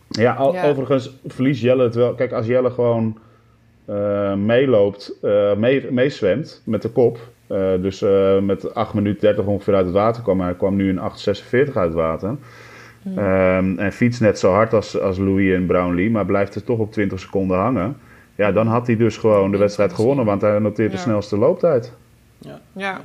[0.08, 2.14] Ja, al, overigens verliest Jelle het wel.
[2.14, 3.18] Kijk, als Jelle gewoon
[3.88, 5.52] uh, meeloopt, uh,
[5.90, 7.18] meezwemt met de kop.
[7.80, 8.04] dus
[8.40, 10.40] met 8 minuten 30 ongeveer uit het water kwam.
[10.40, 11.02] Hij kwam nu in 8,46
[11.52, 12.36] uit het water.
[13.02, 13.18] Hmm.
[13.18, 16.78] Um, en fietst net zo hard als, als Louis en Brownlee, maar blijft er toch
[16.78, 17.96] op 20 seconden hangen.
[18.36, 21.92] Ja, dan had hij dus gewoon de wedstrijd gewonnen, want hij noteert de snelste looptijd.
[22.38, 22.60] Ja.
[22.72, 23.00] ja.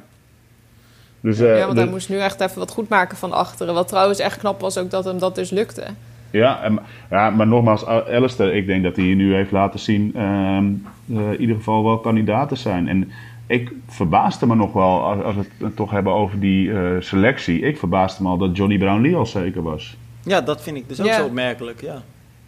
[1.19, 3.73] Dus, ja, want hij moest nu echt even wat goed maken van achteren.
[3.73, 5.83] Wat trouwens echt knap was ook dat hem dat dus lukte.
[6.31, 10.13] Ja, en, ja maar nogmaals, Alistair, ik denk dat hij nu heeft laten zien...
[10.15, 10.57] Uh,
[11.05, 12.87] in ieder geval wel kandidaten zijn.
[12.87, 13.11] En
[13.47, 17.59] ik verbaasde me nog wel, als we het toch hebben over die uh, selectie...
[17.59, 19.97] ik verbaasde me al dat Johnny Brownlee al zeker was.
[20.23, 22.01] Ja, dat vind ik dus ook zo opmerkelijk, ja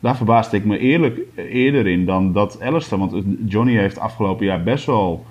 [0.03, 2.99] daar verbaasde ik me eerlijk eerder in dan dat Alistair.
[2.99, 5.25] Want Johnny heeft afgelopen jaar best wel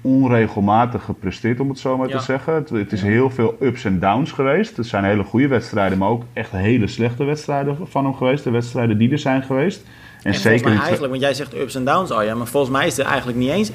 [0.00, 2.54] onregelmatig gepresteerd, om het zo maar te zeggen.
[2.54, 4.76] Het, is heel veel ups en downs geweest.
[4.76, 8.44] Het zijn hele goede wedstrijden, maar ook echt hele slechte wedstrijden van hem geweest.
[8.44, 9.84] De wedstrijden die er zijn geweest.
[10.22, 12.86] En, zeker mij eigenlijk, want jij zegt ups en downs al, ja, maar volgens mij
[12.86, 13.70] is er eigenlijk niet eens.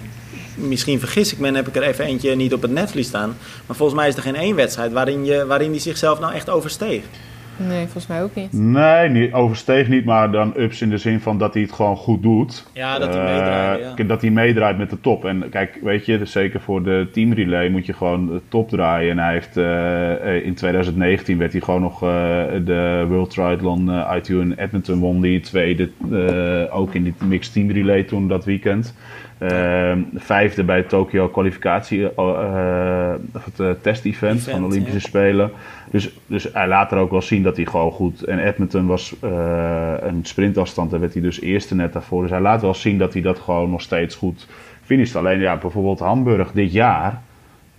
[0.56, 3.36] Misschien vergis ik me en heb ik er even eentje niet op het netvlies staan.
[3.66, 6.50] Maar volgens mij is er geen één wedstrijd waarin, je, waarin hij zichzelf nou echt
[6.50, 7.04] oversteeg.
[7.58, 8.54] Nee, volgens mij ook niet.
[8.54, 11.96] Nee, niet, oversteeg niet, maar dan ups in de zin van dat hij het gewoon
[11.98, 12.66] goed doet.
[12.74, 13.98] Ja, dat hij meedraait.
[13.98, 14.04] Ja.
[14.04, 15.26] Dat hij meedraait met de top.
[15.26, 19.12] En kijk, weet je, dus zeker voor de teamrelay moet je gewoon de top draaien.
[19.12, 22.10] En hij heeft uh, in 2019 werd hij gewoon nog uh,
[22.66, 25.90] de World Triathlon uh, ITU in Edmonton won die tweede.
[26.72, 28.94] ook in die mixed team relay toen dat weekend.
[29.38, 33.14] Ehm, vijfde bij het Tokyo kwalificatie, uh,
[33.58, 35.52] het test-event van de Olympische Spelen.
[35.92, 38.24] Dus, dus hij laat er ook wel zien dat hij gewoon goed.
[38.24, 42.22] En Edmonton was uh, een sprintafstand, daar werd hij dus eerste net daarvoor.
[42.22, 44.48] Dus hij laat wel zien dat hij dat gewoon nog steeds goed
[44.84, 45.16] finisht.
[45.16, 47.22] Alleen ja, bijvoorbeeld Hamburg dit jaar.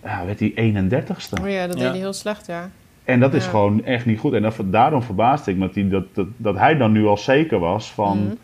[0.05, 1.43] ja, werd hij 31ste.
[1.43, 1.83] Oh ja, dat Ja.
[1.83, 2.71] deed hij heel slecht, ja.
[3.05, 4.33] En dat is gewoon echt niet goed.
[4.33, 7.17] En dat, daarom verbaasde ik me dat, hij, dat, dat, dat hij dan nu al
[7.17, 8.35] zeker was van, Mhm.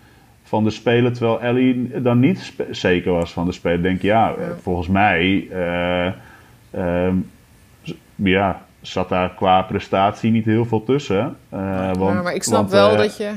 [0.45, 3.83] Van de speler, terwijl Ellie dan niet zeker was van de speler.
[3.83, 6.07] Denk je, ja, eh, volgens mij eh,
[6.71, 7.17] ehm,
[8.15, 11.37] ja, zat daar qua prestatie niet heel veel tussen.
[11.49, 13.31] Eh, want, maar, maar ik snap want, wel dat, je,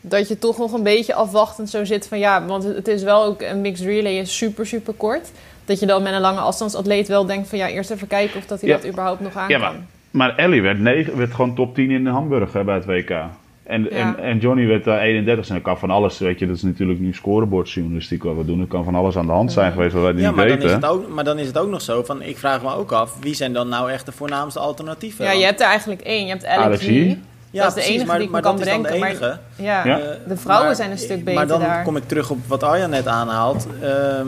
[0.00, 3.24] dat je toch nog een beetje afwachtend zo zit van ja, want het is wel
[3.24, 5.30] ook een mixed relay is super, super kort.
[5.64, 8.46] Dat je dan met een lange afstandsatleet wel denkt van ja, eerst even kijken of
[8.46, 8.76] dat hij Ja.
[8.76, 9.72] dat überhaupt nog aan Ja, kan.
[9.72, 13.14] maar, maar Ellie werd, negen, werd gewoon top 10 in Hamburg hè, bij het WK.
[13.62, 13.90] En, Ja.
[13.90, 16.62] en, en Johnny werd daar 31 en dat kan van alles, weet je, dat is
[16.62, 18.60] natuurlijk nu scorebordjournalistiek wat we doen.
[18.60, 20.54] Er kan van alles aan de hand zijn geweest wat wij Ja, niet maar dan,
[20.56, 20.68] weten.
[20.68, 22.92] is het ook, maar dan is het ook nog zo van, ik vraag me ook
[22.92, 25.24] af, wie zijn dan nou echt de voornaamste alternatieven?
[25.24, 26.24] Ja, je hebt er eigenlijk één.
[26.24, 26.94] Je hebt Alex Alex Yee.
[26.94, 27.18] Yee.
[27.50, 28.82] ja, dat is de precies, enige maar, die ik maar me kan dat is dan
[28.82, 29.62] de bedenken, maar- enige.
[29.62, 29.96] Ja, Ja.
[30.28, 31.82] De vrouwen maar- zijn een stuk Maar beter dan daar.
[31.84, 33.66] kom ik terug op wat Arjan net aanhaalt.
[33.82, 34.26] Ehm,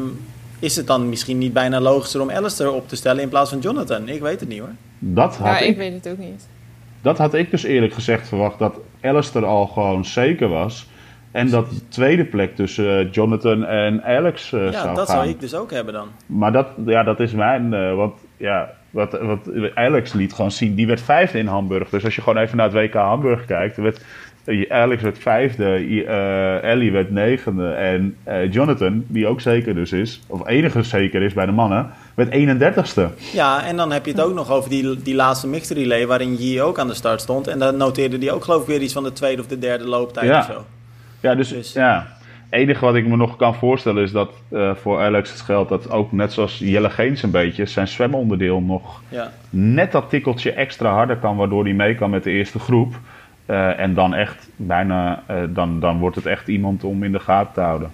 [0.58, 3.58] is het dan misschien niet bijna logischer om Alistair op te stellen in plaats van
[3.58, 4.08] Jonathan?
[4.08, 4.72] Ik weet het niet hoor.
[4.98, 6.46] Dat had ja, ik ik weet het ook niet.
[7.02, 10.86] Dat had ik dus eerlijk gezegd verwacht dat Alistair al gewoon zeker was.
[11.30, 15.16] En dat de tweede plek tussen eh, Jonathan en Alex eh, ja, zou dat gaan.
[15.16, 16.08] zou ik dus ook hebben dan.
[16.26, 17.74] Maar dat, ja, dat is mijn.
[17.74, 21.88] eh, want ja, wat, wat Alex liet gewoon zien, die werd vijfde in Hamburg.
[21.88, 24.04] Dus als je gewoon even naar het WK Hamburg kijkt, werd,
[24.68, 25.64] Alex werd vijfde,
[26.06, 27.68] eh, Ellie werd negende.
[27.70, 28.16] En
[28.50, 33.08] Jonathan, die ook zeker dus is, of enige zeker is bij de mannen, werd 31ste.
[33.32, 36.34] Ja, en dan heb je het ook nog over die, die laatste mixed relay waarin
[36.36, 37.46] Yi ook aan de start stond.
[37.46, 39.84] En dan noteerde die ook geloof ik weer iets van de tweede of de derde
[39.84, 40.38] looptijd Ja.
[40.38, 40.64] of zo.
[41.20, 42.06] Ja, dus, Dus- ja.
[42.50, 45.68] Het enige wat ik me nog kan voorstellen is dat eh, voor Alex het geldt
[45.68, 49.32] dat ook net zoals Jelle Geens een beetje zijn zwemonderdeel nog Ja.
[49.50, 52.94] net dat tikkeltje extra harder kan, waardoor hij mee kan met de eerste groep.
[53.46, 57.18] Eh, en dan echt bijna, eh, dan, dan wordt het echt iemand om in de
[57.18, 57.90] gaten te houden.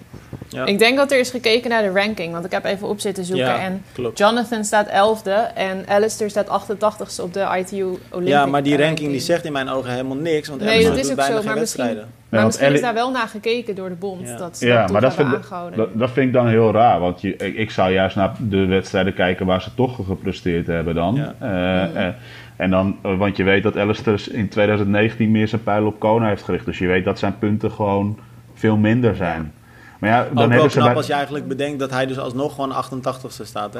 [0.49, 0.65] Ja.
[0.65, 3.23] Ik denk dat er is gekeken naar de ranking, want ik heb even op zitten
[3.25, 3.45] zoeken.
[3.45, 4.17] Ja, en klopt.
[4.17, 8.79] Jonathan staat 11e en Alistair staat 88ste op de ITU Olympic Ja, maar die ranking.
[8.81, 10.47] ranking die zegt in mijn ogen helemaal niks.
[10.47, 11.85] Want Nee, Alistair dat is ook bijna zo, geen maar misschien-.
[11.85, 11.95] Maar
[12.29, 14.27] Ja, want misschien is daar wel naar gekeken door de bond.
[14.27, 14.37] Ja.
[14.37, 15.77] Dat ze Ja, dat maar dat hebben vind, aangehouden.
[15.79, 16.99] dat, dat vind ik dan heel raar.
[16.99, 20.95] Want je, ik, ik zou juist naar de wedstrijden kijken waar ze toch gepresteerd hebben
[20.95, 21.15] dan.
[21.15, 22.15] Ja.
[22.61, 26.27] En dan eh, want je weet dat Alistair in 2019 meer zijn pijl op Kona
[26.27, 26.65] heeft gericht.
[26.65, 28.19] Dus je weet dat zijn punten gewoon
[28.53, 29.53] veel minder zijn.
[29.99, 32.55] Maar ja, dan Ook wel knap bij- als je eigenlijk bedenkt dat hij dus alsnog
[32.55, 33.79] gewoon 88ste staat, hè?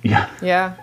[0.00, 0.76] Ja, ja,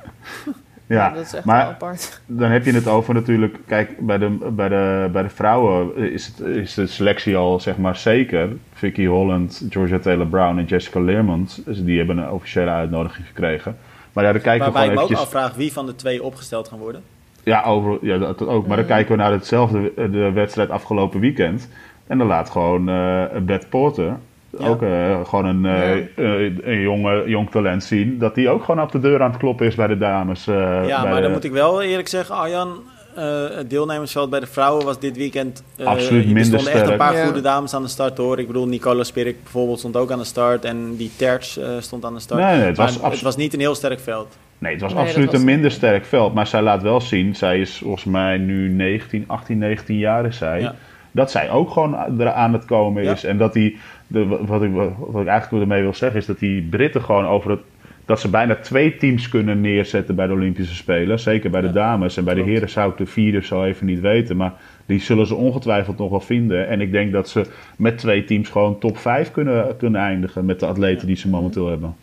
[0.48, 0.54] ja,
[0.96, 1.10] ja.
[1.10, 2.22] dat is echt maar wel apart.
[2.26, 3.58] dan heb je het over natuurlijk...
[3.66, 7.78] Kijk, bij de, bij de, bij de vrouwen is, het, is de selectie al zeg
[7.78, 8.50] maar zeker.
[8.74, 11.62] Vicky Holland, Georgia Taylor-Brown en Jessica Learmont.
[11.66, 13.78] Dus die hebben een officiële uitnodiging gekregen.
[14.14, 15.42] Maar ja, dan kijken we Waarbij ik gewoon me ook eventjes...
[15.42, 17.04] afvraag wie van de twee opgesteld gaan worden.
[17.44, 18.68] Ja, over, ja, dat ook.
[18.68, 21.70] Maar dan kijken we naar hetzelfde de wedstrijd afgelopen weekend.
[22.08, 24.18] En dan laat gewoon eh Beth Porter,
[24.60, 24.68] Ja.
[24.68, 26.04] ook eh, gewoon een, eh, Ja.
[26.16, 28.18] eh, een jonge, jong talent zien.
[28.18, 30.48] Dat die ook gewoon op de deur aan het kloppen is bij de dames.
[30.48, 30.56] eh,
[30.88, 32.70] ja, bij maar de- dan moet ik wel eerlijk zeggen, Arjan,
[33.16, 35.64] eh, het deelnemersveld bij de vrouwen was dit weekend...
[35.78, 37.26] eh, Absoluut Er minder stonden echt een paar Ja.
[37.26, 38.40] goede dames aan de start hoor.
[38.40, 40.66] Ik bedoel, Nicola Spirik bijvoorbeeld stond ook aan de start.
[40.66, 42.42] En die Terts eh, stond aan de start.
[42.42, 44.38] Nee, nee, het was het was niet een heel sterk veld.
[44.60, 45.72] Nee, het was Nee, absoluut was een minder niet.
[45.74, 46.34] sterk veld.
[46.34, 50.38] Maar zij laat wel zien, zij is volgens mij nu 19, 18, 19 jaar is
[50.38, 50.60] zij.
[50.62, 50.76] Ja.
[51.12, 51.96] Dat zij ook gewoon
[52.34, 53.12] aan het komen Ja.
[53.12, 53.24] is.
[53.24, 56.62] En dat die, de, wat, ik, wat ik eigenlijk ermee wil zeggen, is dat die
[56.62, 57.60] Britten gewoon over het.
[58.06, 61.20] Dat ze bijna twee teams kunnen neerzetten bij de Olympische Spelen.
[61.20, 62.18] Zeker bij de Ja, dames.
[62.18, 64.38] En bij de heren zou ik de vierde zo even niet weten.
[64.38, 64.54] Maar
[64.86, 66.68] die zullen ze ongetwijfeld nog wel vinden.
[66.68, 67.46] En ik denk dat ze
[67.78, 70.46] met twee teams gewoon top 5 kunnen, kunnen eindigen.
[70.46, 71.06] Met de atleten Ja.
[71.08, 71.96] die ze momenteel hebben.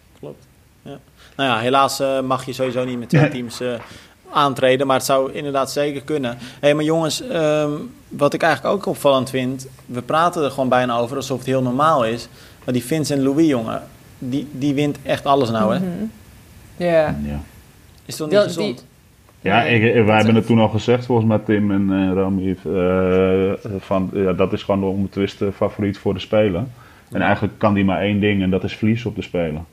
[1.36, 3.30] Nou ja, helaas eh, mag je sowieso niet met twee Nee.
[3.30, 3.68] teams eh,
[4.32, 6.30] aantreden, maar het zou inderdaad zeker kunnen.
[6.38, 7.70] Hé, hey, maar jongens, ehm,
[8.08, 11.62] wat ik eigenlijk ook opvallend vind, we praten er gewoon bijna over alsof het heel
[11.62, 12.28] normaal is,
[12.64, 13.82] maar die Vincent Louis, jongen,
[14.18, 15.78] die, die wint echt alles nou, hè?
[15.80, 15.88] Mhm.
[16.76, 17.16] Ja.
[17.24, 17.40] Ja.
[18.04, 18.86] Is toch niet Die- gezond?
[19.40, 22.50] Ja, ik, wij dat hebben het toen al gezegd, volgens mij Tim en eh Rami,
[22.64, 26.72] eh, van ja, dat is gewoon de onbetwiste favoriet voor de Spelen.
[27.12, 29.66] En eigenlijk kan die maar één ding en dat is verliezen op de Spelen.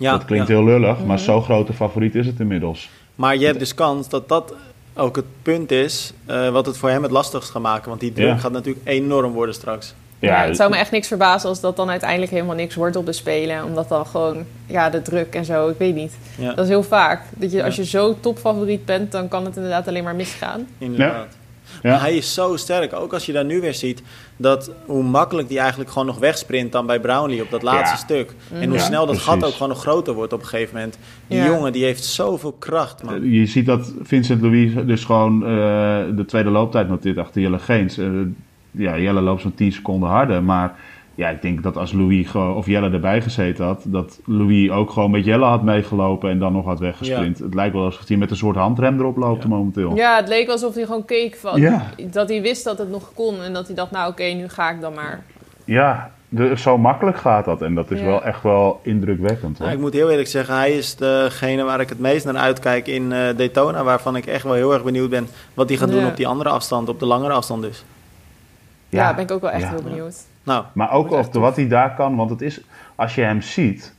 [0.00, 0.54] Ja, dat klinkt ja.
[0.54, 2.90] heel lullig, maar zo'n grote favoriet is het inmiddels.
[3.14, 4.54] Maar je hebt dus kans dat dat
[4.94, 8.12] ook het punt is eh, wat het voor hem het lastigst gaat maken, want die
[8.12, 8.36] druk Ja.
[8.36, 9.94] gaat natuurlijk enorm worden straks.
[10.18, 13.06] Ja, het zou me echt niks verbazen als dat dan uiteindelijk helemaal niks wordt op
[13.06, 13.64] de Spelen.
[13.64, 16.12] Omdat dan gewoon, ja, de druk en zo, ik weet niet.
[16.38, 17.22] Ja, Dat is heel vaak.
[17.36, 20.66] Dat je, als je zo topfavoriet bent, dan kan het inderdaad alleen maar misgaan.
[20.78, 21.36] inderdaad.
[21.82, 21.90] Ja.
[21.90, 22.92] Maar hij is zo sterk.
[22.92, 24.02] Ook als je daar nu weer ziet
[24.36, 28.02] dat hoe makkelijk die eigenlijk gewoon nog wegsprint dan bij Brownlee op dat laatste Ja.
[28.02, 28.34] stuk.
[28.52, 30.98] En hoe Ja, snel dat gat ook gewoon nog groter wordt op een gegeven moment.
[31.26, 31.46] Die Ja.
[31.46, 33.30] jongen die heeft zoveel kracht, man.
[33.30, 35.48] Je ziet dat Vincent Louis dus gewoon eh,
[36.16, 37.98] de tweede looptijd noteert achter Jelle Geens.
[37.98, 38.06] Eh,
[38.70, 40.74] ja, Jelle loopt zo'n 10 seconden harder, maar
[41.20, 45.10] ja, ik denk dat als Louis of Jelle erbij gezeten had, dat Louis ook gewoon
[45.10, 47.38] met Jelle had meegelopen en dan nog had weggesprint.
[47.38, 49.94] Het lijkt wel alsof hij met een soort handrem erop loopt momenteel.
[49.96, 51.82] Ja, het leek alsof hij gewoon keek van, Ja.
[52.10, 54.70] dat hij wist dat het nog kon en dat hij dacht, nou oké, nu ga
[54.70, 55.22] ik dan maar.
[55.64, 58.04] Ja, de, zo makkelijk gaat dat en dat is Ja.
[58.06, 59.56] wel echt wel indrukwekkend.
[59.58, 59.66] Hoor.
[59.66, 62.86] Nou, ik moet heel eerlijk zeggen, hij is degene waar ik het meest naar uitkijk
[62.86, 63.84] in eh, Daytona.
[63.84, 66.48] Waarvan ik echt wel heel erg benieuwd ben wat hij gaat doen op die andere
[66.48, 67.84] afstand, op de langere afstand dus.
[68.88, 69.68] Ja, daar ben ik ook wel echt Ja.
[69.70, 70.16] heel benieuwd.
[70.42, 72.60] Nou, Maar ook op wat hij daar kan, want het is,
[72.94, 73.94] als je hem ziet,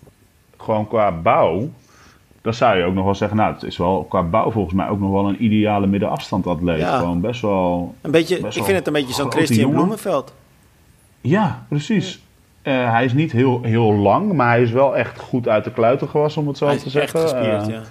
[0.58, 1.69] gewoon qua bouw,
[2.41, 4.88] dan zou je ook nog wel zeggen, nou, het is wel qua bouw volgens mij
[4.89, 6.80] ook nog wel een ideale middenafstandatleet.
[6.80, 6.97] Ja.
[6.97, 9.75] Gewoon best wel, een beetje, Best ik wel vind het een beetje zo'n Christian jongen.
[9.75, 10.34] Bloemenveld.
[11.21, 12.21] ja, precies.
[12.62, 15.71] Eh, hij is niet heel, heel lang, maar hij is wel echt goed uit de
[15.71, 17.30] kluiten gewassen, om het zo Hij te is echt zeggen.
[17.39, 17.82] gespierd, Eh, ja.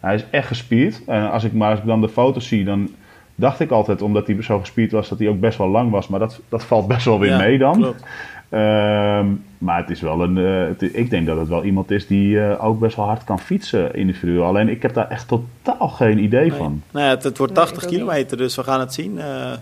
[0.00, 1.04] Hij is echt gespierd.
[1.06, 2.88] En als ik, maar als ik dan de foto's zie, dan
[3.34, 6.08] dacht ik altijd, omdat hij zo gespierd was, dat hij ook best wel lang was.
[6.08, 7.74] Maar dat, dat valt best wel weer Ja, mee dan.
[7.76, 8.02] klopt.
[8.48, 9.26] Ehm,
[9.58, 10.38] maar het is wel een.
[10.38, 13.24] eh, het ik denk dat het wel iemand is die eh, ook best wel hard
[13.24, 14.44] kan fietsen individueel.
[14.44, 16.52] Alleen ik heb daar echt totaal geen idee Nee.
[16.58, 16.82] van.
[16.90, 19.18] Nou ja, het, het wordt Nee, 80 ik ook kilometer, dus we gaan het zien.
[19.20, 19.52] Eh,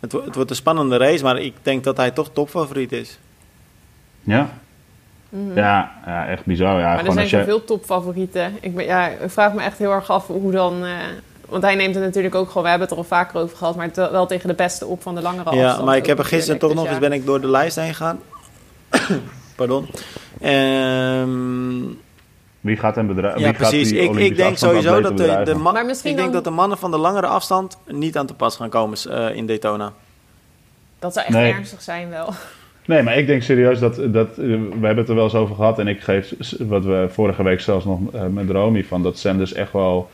[0.00, 3.18] het, wo- het wordt een spannende race, maar ik denk dat hij toch topfavoriet is.
[4.22, 4.48] Ja.
[5.54, 6.80] Ja, ja, echt bizar.
[6.80, 6.96] Ja, Mhm.
[6.96, 8.52] maar er zijn zoveel topfavorieten.
[8.60, 10.74] Ik, ben, ja, ik vraag me echt heel erg af hoe dan...
[11.50, 13.76] want hij neemt het natuurlijk ook gewoon, we hebben het er al vaker over gehad,
[13.76, 15.78] maar wel tegen de beste op van de langere afstand.
[15.78, 17.94] Ja, maar ik heb er gisteren toch nog eens ben ik door de lijst heen
[17.94, 18.20] gegaan.
[19.56, 19.86] Pardon.
[20.40, 21.80] Ehm,
[22.60, 23.40] Wie gaat hem bedrijven?
[23.40, 23.92] ja, precies.
[23.92, 26.58] Ik, ik denk sowieso dat de, de, man, Maar misschien ik denk dan- dat de
[26.58, 29.92] mannen van de langere afstand niet aan te pas gaan komen eh, in Daytona.
[30.98, 31.52] Dat zou echt Nee.
[31.52, 32.28] ernstig zijn wel.
[32.86, 35.54] Nee, maar ik denk serieus dat, dat eh, we hebben het er wel eens over
[35.54, 37.98] gehad en ik geef wat we vorige week zelfs nog
[38.30, 40.10] met Romy van dat Sanders echt wel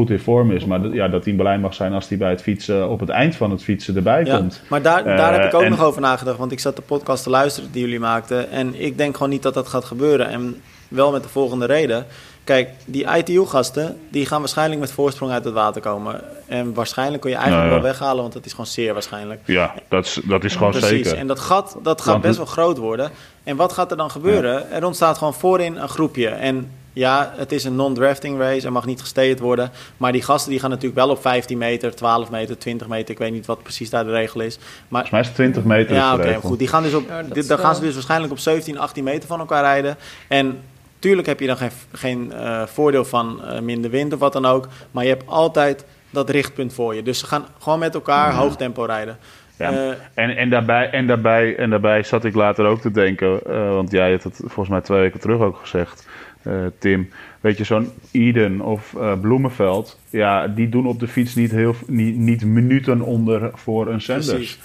[0.00, 2.30] goed in vorm is, maar dat, ja, dat hij blij mag zijn als hij bij
[2.30, 4.62] het fietsen op het eind van het fietsen erbij Ja, komt.
[4.68, 6.82] maar daar, daar Eh, heb ik ook en- nog over nagedacht, want ik zat de
[6.82, 8.50] podcast te luisteren die jullie maakten.
[8.50, 10.28] En ik denk gewoon niet dat dat gaat gebeuren.
[10.28, 12.06] En wel met de volgende reden.
[12.44, 16.20] Kijk, die ITU-gasten, die gaan waarschijnlijk met voorsprong uit het water komen.
[16.46, 17.82] En waarschijnlijk kun je eigenlijk Nou ja.
[17.82, 19.40] wel weghalen, want dat is gewoon zeer waarschijnlijk.
[19.44, 21.16] Ja, dat is, dat is gewoon Precies, zeker.
[21.16, 23.10] en dat gat dat gaat Want best wel groot worden.
[23.44, 24.70] En wat gaat er dan gebeuren?
[24.70, 26.28] Er ontstaat gewoon voorin een groepje.
[26.28, 29.70] En ja, het is een non-drafting race, er mag niet gesteed worden.
[29.96, 33.10] Maar die gasten die gaan natuurlijk wel op 15 meter, 12 meter, 20 meter.
[33.10, 34.56] Ik weet niet wat precies daar de regel is.
[34.58, 35.94] Maar Volgens mij is het 20 meter.
[35.94, 36.58] ja, oké, goed.
[36.58, 39.28] Die gaan dus op, Ja, dit, dan gaan ze dus waarschijnlijk op 17, 18 meter
[39.28, 39.96] van elkaar rijden.
[40.28, 40.58] En
[40.98, 44.46] tuurlijk heb je dan geen, geen eh, voordeel van eh, minder wind of wat dan
[44.46, 44.68] ook.
[44.90, 47.02] Maar je hebt altijd dat richtpunt voor je.
[47.02, 49.18] Dus ze gaan gewoon met elkaar hoog tempo rijden.
[49.56, 49.72] Ja.
[49.72, 53.68] Eh, En, en, daarbij, en, daarbij, en daarbij zat ik later ook te denken, eh,
[53.74, 56.08] want jij hebt het volgens mij twee weken terug ook gezegd,
[56.42, 57.08] eh, Tim.
[57.40, 61.74] Weet je, zo'n Eden of eh, Bloemenveld, ja, die doen op de fiets niet, heel,
[61.86, 64.28] niet, niet minuten onder voor een Sanders.
[64.28, 64.58] Precies.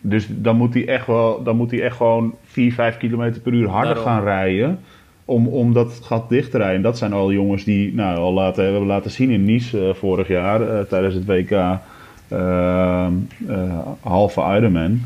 [0.00, 3.52] Dus dan moet hij echt, wel, dan moet hij echt gewoon 4, 5 kilometer per
[3.52, 4.12] uur harder Daarom.
[4.12, 4.78] gaan rijden.
[5.24, 6.76] Om, om dat gat dicht te rijden.
[6.76, 9.94] En dat zijn al jongens die nou, al laten, hebben laten zien in Nice eh,
[9.94, 13.12] vorig jaar tijdens het WK ehm,
[13.48, 15.00] eh, halve Ironman.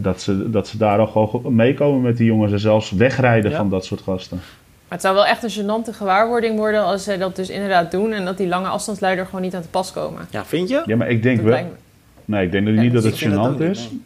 [0.00, 3.56] dat, ze, dat ze daar al gewoon meekomen met die jongens en zelfs wegrijden Ja.
[3.56, 4.40] van dat soort gasten.
[4.88, 8.12] Maar het zou wel echt een gênante gewaarwording worden als zij dat dus inderdaad doen
[8.12, 10.26] en dat die lange afstandsleider gewoon niet aan te pas komen.
[10.30, 10.82] ja, vind je?
[10.86, 11.72] Ja, maar ik denk Dat wel.
[12.24, 13.78] Nee, ik denk niet Ja, dat dus het gênant niet, is.
[13.78, 14.00] nee.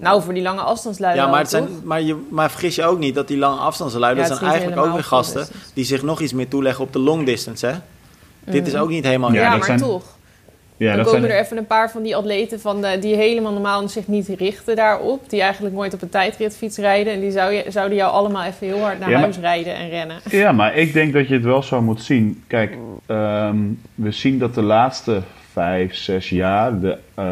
[0.00, 2.98] Nou, voor die lange afstandsleider Ja, maar, het zijn, maar, je, maar vergis je ook
[2.98, 6.20] niet dat die lange afstandsluiders Ja, zijn niet eigenlijk ook weer gasten die zich nog
[6.20, 7.66] iets meer toeleggen op de long distance.
[7.66, 7.72] Hè?
[8.52, 10.04] Dit is ook niet helemaal Ja, Ja, dat maar zijn- toch.
[10.76, 13.14] Ja, dan dat komen zijn, er even een paar van die atleten van de, die
[13.16, 15.30] helemaal normaal zich niet richten daarop.
[15.30, 17.12] Die eigenlijk nooit op een tijdritfiets rijden.
[17.12, 19.74] En die zou je, zouden jou allemaal even heel hard naar Ja, maar- huis rijden
[19.74, 20.16] en rennen.
[20.30, 22.42] Ja, maar ik denk dat je het wel zo moet zien.
[22.46, 23.56] Kijk, ehm,
[23.94, 25.20] we zien dat de laatste
[25.52, 27.24] vijf, zes jaar de, eh,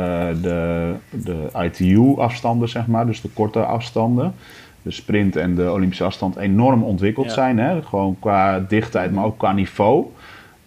[0.43, 4.35] de, de ITU-afstanden, zeg maar, dus de korte afstanden,
[4.83, 7.33] de sprint en de Olympische afstand, enorm ontwikkeld Ja.
[7.33, 7.59] zijn.
[7.59, 7.83] Hè?
[7.83, 10.07] Gewoon qua dichtheid, maar ook qua niveau.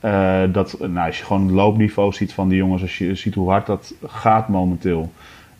[0.05, 3.35] Eh, dat, nou, als je gewoon het loopniveau ziet van die jongens, als je ziet
[3.35, 5.11] hoe hard dat gaat momenteel,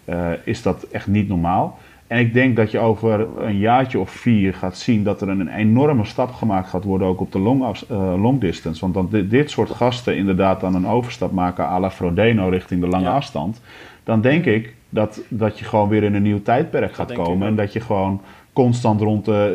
[0.05, 1.79] eh, is dat echt niet normaal.
[2.07, 5.47] En ik denk dat je over een jaartje of vier gaat zien dat er een
[5.47, 8.81] enorme stap gemaakt gaat worden ook op de long, eh, long distance.
[8.81, 12.81] Want dan dit, dit soort gasten inderdaad dan een overstap maken à la Frodeno richting
[12.81, 13.15] de lange Ja.
[13.15, 13.61] afstand.
[14.03, 17.47] Dan denk ik dat, dat je gewoon weer in een nieuw tijdperk gaat ik komen.
[17.47, 18.21] En dat je gewoon
[18.55, 19.53] constant rond de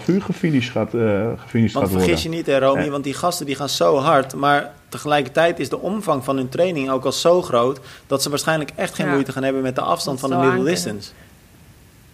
[0.00, 2.90] 7,5 uur gefinished gaat, eh gefinished Want gaat vergis je niet, hè, Romy, Ja.
[2.90, 4.34] want die gasten die gaan zo hard.
[4.34, 7.80] Maar tegelijkertijd is de omvang van hun training ook al zo groot...
[8.06, 9.12] dat ze waarschijnlijk echt geen Ja.
[9.12, 11.10] moeite gaan hebben met de afstand van de middle distance.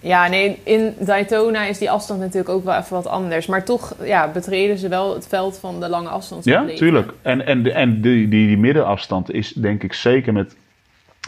[0.01, 3.47] Ja, nee, in Daytona is die afstand natuurlijk ook wel even wat anders.
[3.47, 6.77] Maar toch ja, betreden ze wel het veld van de lange Ja, afstandsatleten.
[6.77, 7.13] tuurlijk.
[7.23, 10.57] En, en, de- en die, die, die middenafstand is denk ik zeker met,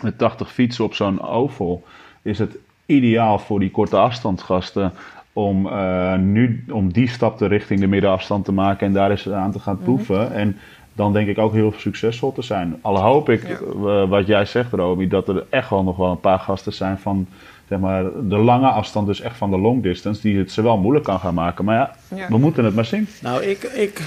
[0.03, 1.85] met 80 fietsen op zo'n oval...
[2.23, 2.57] is het
[2.87, 4.93] ideaal voor die korte afstandsgasten
[5.33, 9.29] om uh, nu om die stap te richting de middenafstand te maken en daar eens
[9.29, 9.85] aan te gaan mhm.
[9.85, 10.33] proeven.
[10.33, 10.59] En
[10.93, 12.79] dan denk ik ook heel succesvol te zijn.
[12.81, 14.07] Al hoop ik, ja.
[14.07, 17.27] wat jij zegt, Roby, dat er echt wel nog wel een paar gasten zijn van
[17.69, 20.79] zeg maar, de lange afstand, dus echt van de long distance, die het ze wel
[20.79, 21.65] moeilijk kan gaan maken.
[21.65, 23.09] Maar ja, we moeten het maar zien.
[23.21, 24.03] Nou, ik, ik,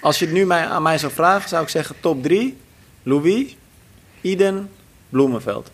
[0.00, 2.56] als je het nu mij, aan mij zou vragen, zou ik zeggen top 3.
[3.02, 3.56] Louis,
[4.20, 4.70] Iden,
[5.08, 5.70] Bloemenveld.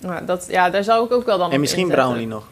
[0.00, 2.48] Ja, dat, ja, daar zou ik ook wel dan En misschien Brownlee nog.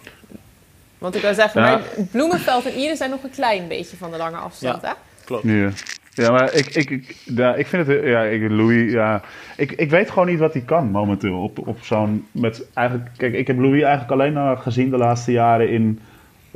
[0.99, 1.81] Want ik wil zeggen, maar
[2.11, 4.95] Bloemenveld en Iden zijn nog een klein beetje van de lange afstand, ja, hè?
[5.25, 5.45] Klopt.
[5.45, 5.71] Ja.
[6.19, 9.23] Ja, maar ik, ik, ik, ja, ik vind het, ja, ik, Louis, ja,
[9.57, 13.35] ik, ik weet gewoon niet wat hij kan momenteel op, op zo'n, met eigenlijk, kijk,
[13.35, 16.01] ik heb Louis eigenlijk alleen nog gezien de laatste jaren in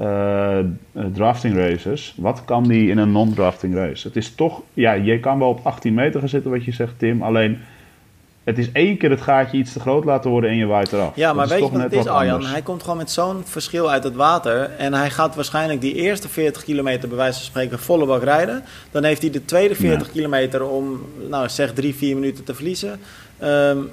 [0.00, 0.58] uh,
[1.12, 2.14] drafting races.
[2.16, 4.06] Wat kan die in een non-drafting race?
[4.06, 6.98] Het is toch, ja, je kan wel op 18 meter gaan zitten, wat je zegt,
[6.98, 7.58] Tim, alleen
[8.44, 11.16] het is één keer het gaatje iets te groot laten worden en je waait eraf.
[11.16, 12.44] Ja, maar weet je wat het is, Arjan?
[12.44, 14.70] Hij komt gewoon met zo'n verschil uit het water.
[14.78, 18.62] En hij gaat waarschijnlijk die eerste 40 kilometer, bij wijze van spreken, volle bak rijden.
[18.90, 23.00] Dan heeft hij de tweede 40 kilometer om, nou zeg, drie, vier minuten te verliezen.
[23.42, 23.90] Um,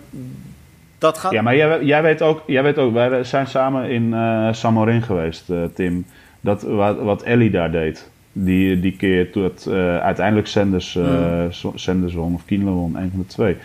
[0.97, 1.31] dat gaat...
[1.31, 5.01] Ja, maar jij, jij, weet ook, jij weet ook, wij zijn samen in uh, Samorin
[5.01, 6.05] geweest, uh, Tim.
[6.41, 8.09] Dat, wat, wat Ellie daar deed.
[8.31, 11.49] Die, die keer toen het uh, uiteindelijk Sanders, mm.
[11.75, 13.57] Sanders won of Kienle won, een van de twee.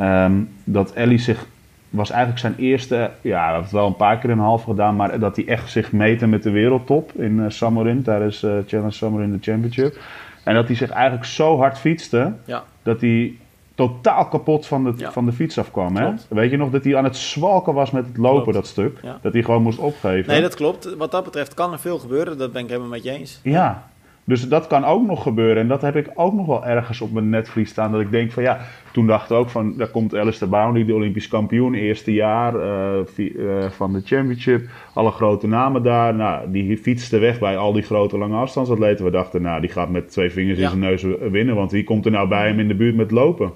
[0.00, 1.46] Um, dat Ellie zich
[1.90, 5.18] was eigenlijk zijn eerste, ja, dat heeft wel een paar keer een half gedaan, maar
[5.18, 9.32] dat hij echt zich meten met de wereldtop in uh, Samarin tijdens uh, Challenge Samarin
[9.32, 9.98] de Championship.
[10.44, 12.64] En dat hij zich eigenlijk zo hard fietste ja.
[12.82, 13.34] dat hij
[13.74, 15.96] totaal kapot van de, van de fiets afkwam.
[15.96, 16.12] Hè?
[16.28, 19.00] Weet je nog dat hij aan het zwalken was met het lopen, dat stuk?
[19.22, 20.32] Dat hij gewoon moest opgeven.
[20.32, 20.96] Nee, dat klopt.
[20.96, 22.38] Wat dat betreft kan er veel gebeuren.
[22.38, 23.40] Dat ben ik helemaal met je eens.
[23.42, 23.89] Ja,
[24.30, 25.62] dus dat kan ook nog gebeuren.
[25.62, 27.92] En dat heb ik ook nog wel ergens op mijn netvlies staan.
[27.92, 28.60] Dat ik denk van ja,
[28.92, 32.98] toen dachten we ook van, daar komt Alistair Brownlee, de Olympisch kampioen, eerste jaar uh,
[33.16, 34.68] uh, van de championship.
[34.94, 36.14] Alle grote namen daar.
[36.14, 39.04] Nou, die fietste weg bij al die grote lange afstandsatleten.
[39.04, 41.54] We dachten, nou, die gaat met twee vingers in zijn neus winnen.
[41.54, 43.52] Want wie komt er nou bij hem in de buurt met lopen?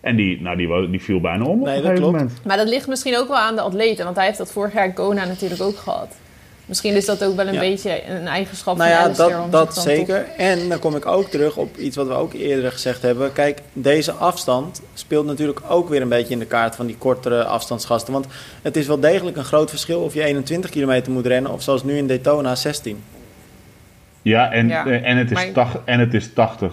[0.00, 2.40] En die, nou, die, die viel bijna om nee, op een gegeven moment.
[2.44, 4.04] Maar dat ligt misschien ook wel aan de atleten.
[4.04, 6.16] Want hij heeft dat vorig jaar in Kona natuurlijk ook gehad.
[6.70, 10.26] Misschien is dat ook wel een beetje een eigenschap nou ja, van dat, dat zeker.
[10.36, 13.32] En dan kom ik ook terug op iets wat we ook eerder gezegd hebben.
[13.32, 17.44] Kijk, deze afstand speelt natuurlijk ook weer een beetje in de kaart van die kortere
[17.44, 18.12] afstandsgasten.
[18.12, 18.26] Want
[18.62, 21.82] het is wel degelijk een groot verschil of je 21 kilometer moet rennen of zoals
[21.82, 23.02] nu in Daytona 16.
[24.22, 25.38] Ja, en, eh, en, het, is
[25.84, 26.72] en het is 80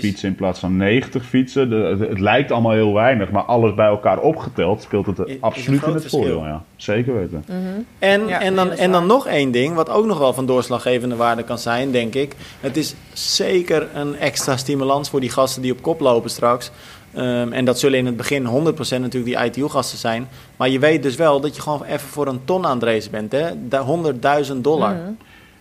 [0.00, 1.70] fietsen in plaats van 90 fietsen.
[1.70, 6.08] het, lijkt allemaal heel weinig, maar alles bij elkaar opgeteld speelt het absoluut in het
[6.08, 6.44] voordeel.
[6.44, 6.62] Ja.
[6.76, 7.44] Zeker weten.
[7.46, 7.58] Mhm.
[7.98, 11.42] En, en, dan, en dan nog één ding, wat ook nog wel van doorslaggevende waarde
[11.42, 12.34] kan zijn, denk ik.
[12.60, 16.70] Het is zeker een extra stimulans voor die gasten die op kop lopen straks.
[17.14, 20.28] Ehm, en dat zullen in het begin 100% natuurlijk die ITU-gasten zijn.
[20.56, 23.10] Maar je weet dus wel dat je gewoon even voor een ton aan het racen
[23.10, 23.32] bent.
[23.32, 24.94] hè 100.000 dollar.
[24.94, 25.10] Mhm.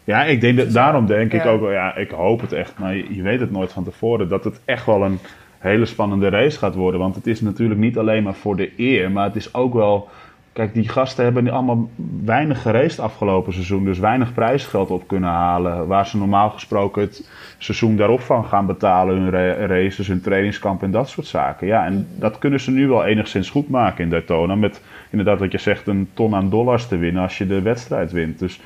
[0.08, 2.96] Ja, ik denk dat, daarom denk ik ook wel, ja, ik hoop het echt, maar
[2.96, 5.20] je, weet het nooit van tevoren, dat het echt wel een
[5.58, 7.00] hele spannende race gaat worden.
[7.00, 10.10] Want het is natuurlijk niet alleen maar voor de eer, maar het is ook wel.
[10.54, 11.90] Kijk, die gasten hebben allemaal
[12.24, 13.86] weinig geraced afgelopen seizoen.
[13.86, 15.88] Dus weinig prijsgeld op kunnen halen.
[15.88, 19.16] Waar ze normaal gesproken het seizoen daarop van gaan betalen.
[19.16, 19.30] Hun
[19.68, 21.68] races, hun trainingskamp en dat soort zaken.
[21.68, 24.56] Ja, en dat kunnen ze nu wel enigszins goed maken in Daytona.
[24.56, 28.12] Met inderdaad wat je zegt, een ton aan dollars te winnen als je de wedstrijd
[28.12, 28.40] wint.
[28.40, 28.60] Dus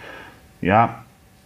[0.60, 1.04] ja,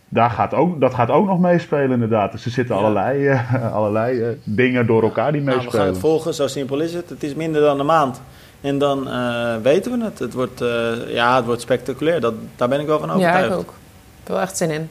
[0.10, 2.32] daar gaat ook, dat gaat ook nog meespelen inderdaad.
[2.32, 5.66] Dus er zitten allerlei, uh, allerlei uh, dingen door elkaar die meespelen.
[5.66, 7.10] Nou, we gaan het volgen, zo simpel is het.
[7.10, 8.22] Het is minder dan een maand.
[8.62, 10.20] En dan uh, weten we het.
[10.20, 10.60] Het wordt,
[11.08, 12.22] ja, het wordt spectaculair.
[12.22, 13.48] Dat, daar ben ik wel van overtuigd.
[13.48, 13.74] Ja, ik ook.
[14.22, 14.90] Ik heb echt zin in.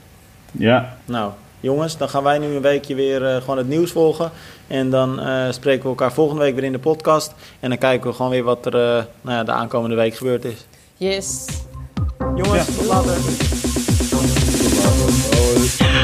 [0.53, 0.97] Ja.
[1.05, 4.31] Nou, jongens, dan gaan wij nu een weekje weer gewoon het nieuws volgen.
[4.67, 7.35] En dan spreken we elkaar volgende week weer in de podcast.
[7.61, 8.73] En dan kijken we gewoon weer wat er
[9.21, 10.67] nou ja, de aankomende week gebeurd is.
[10.97, 11.47] Yes.
[12.35, 13.64] Jongens, tot later.
[15.07, 16.04] Oh,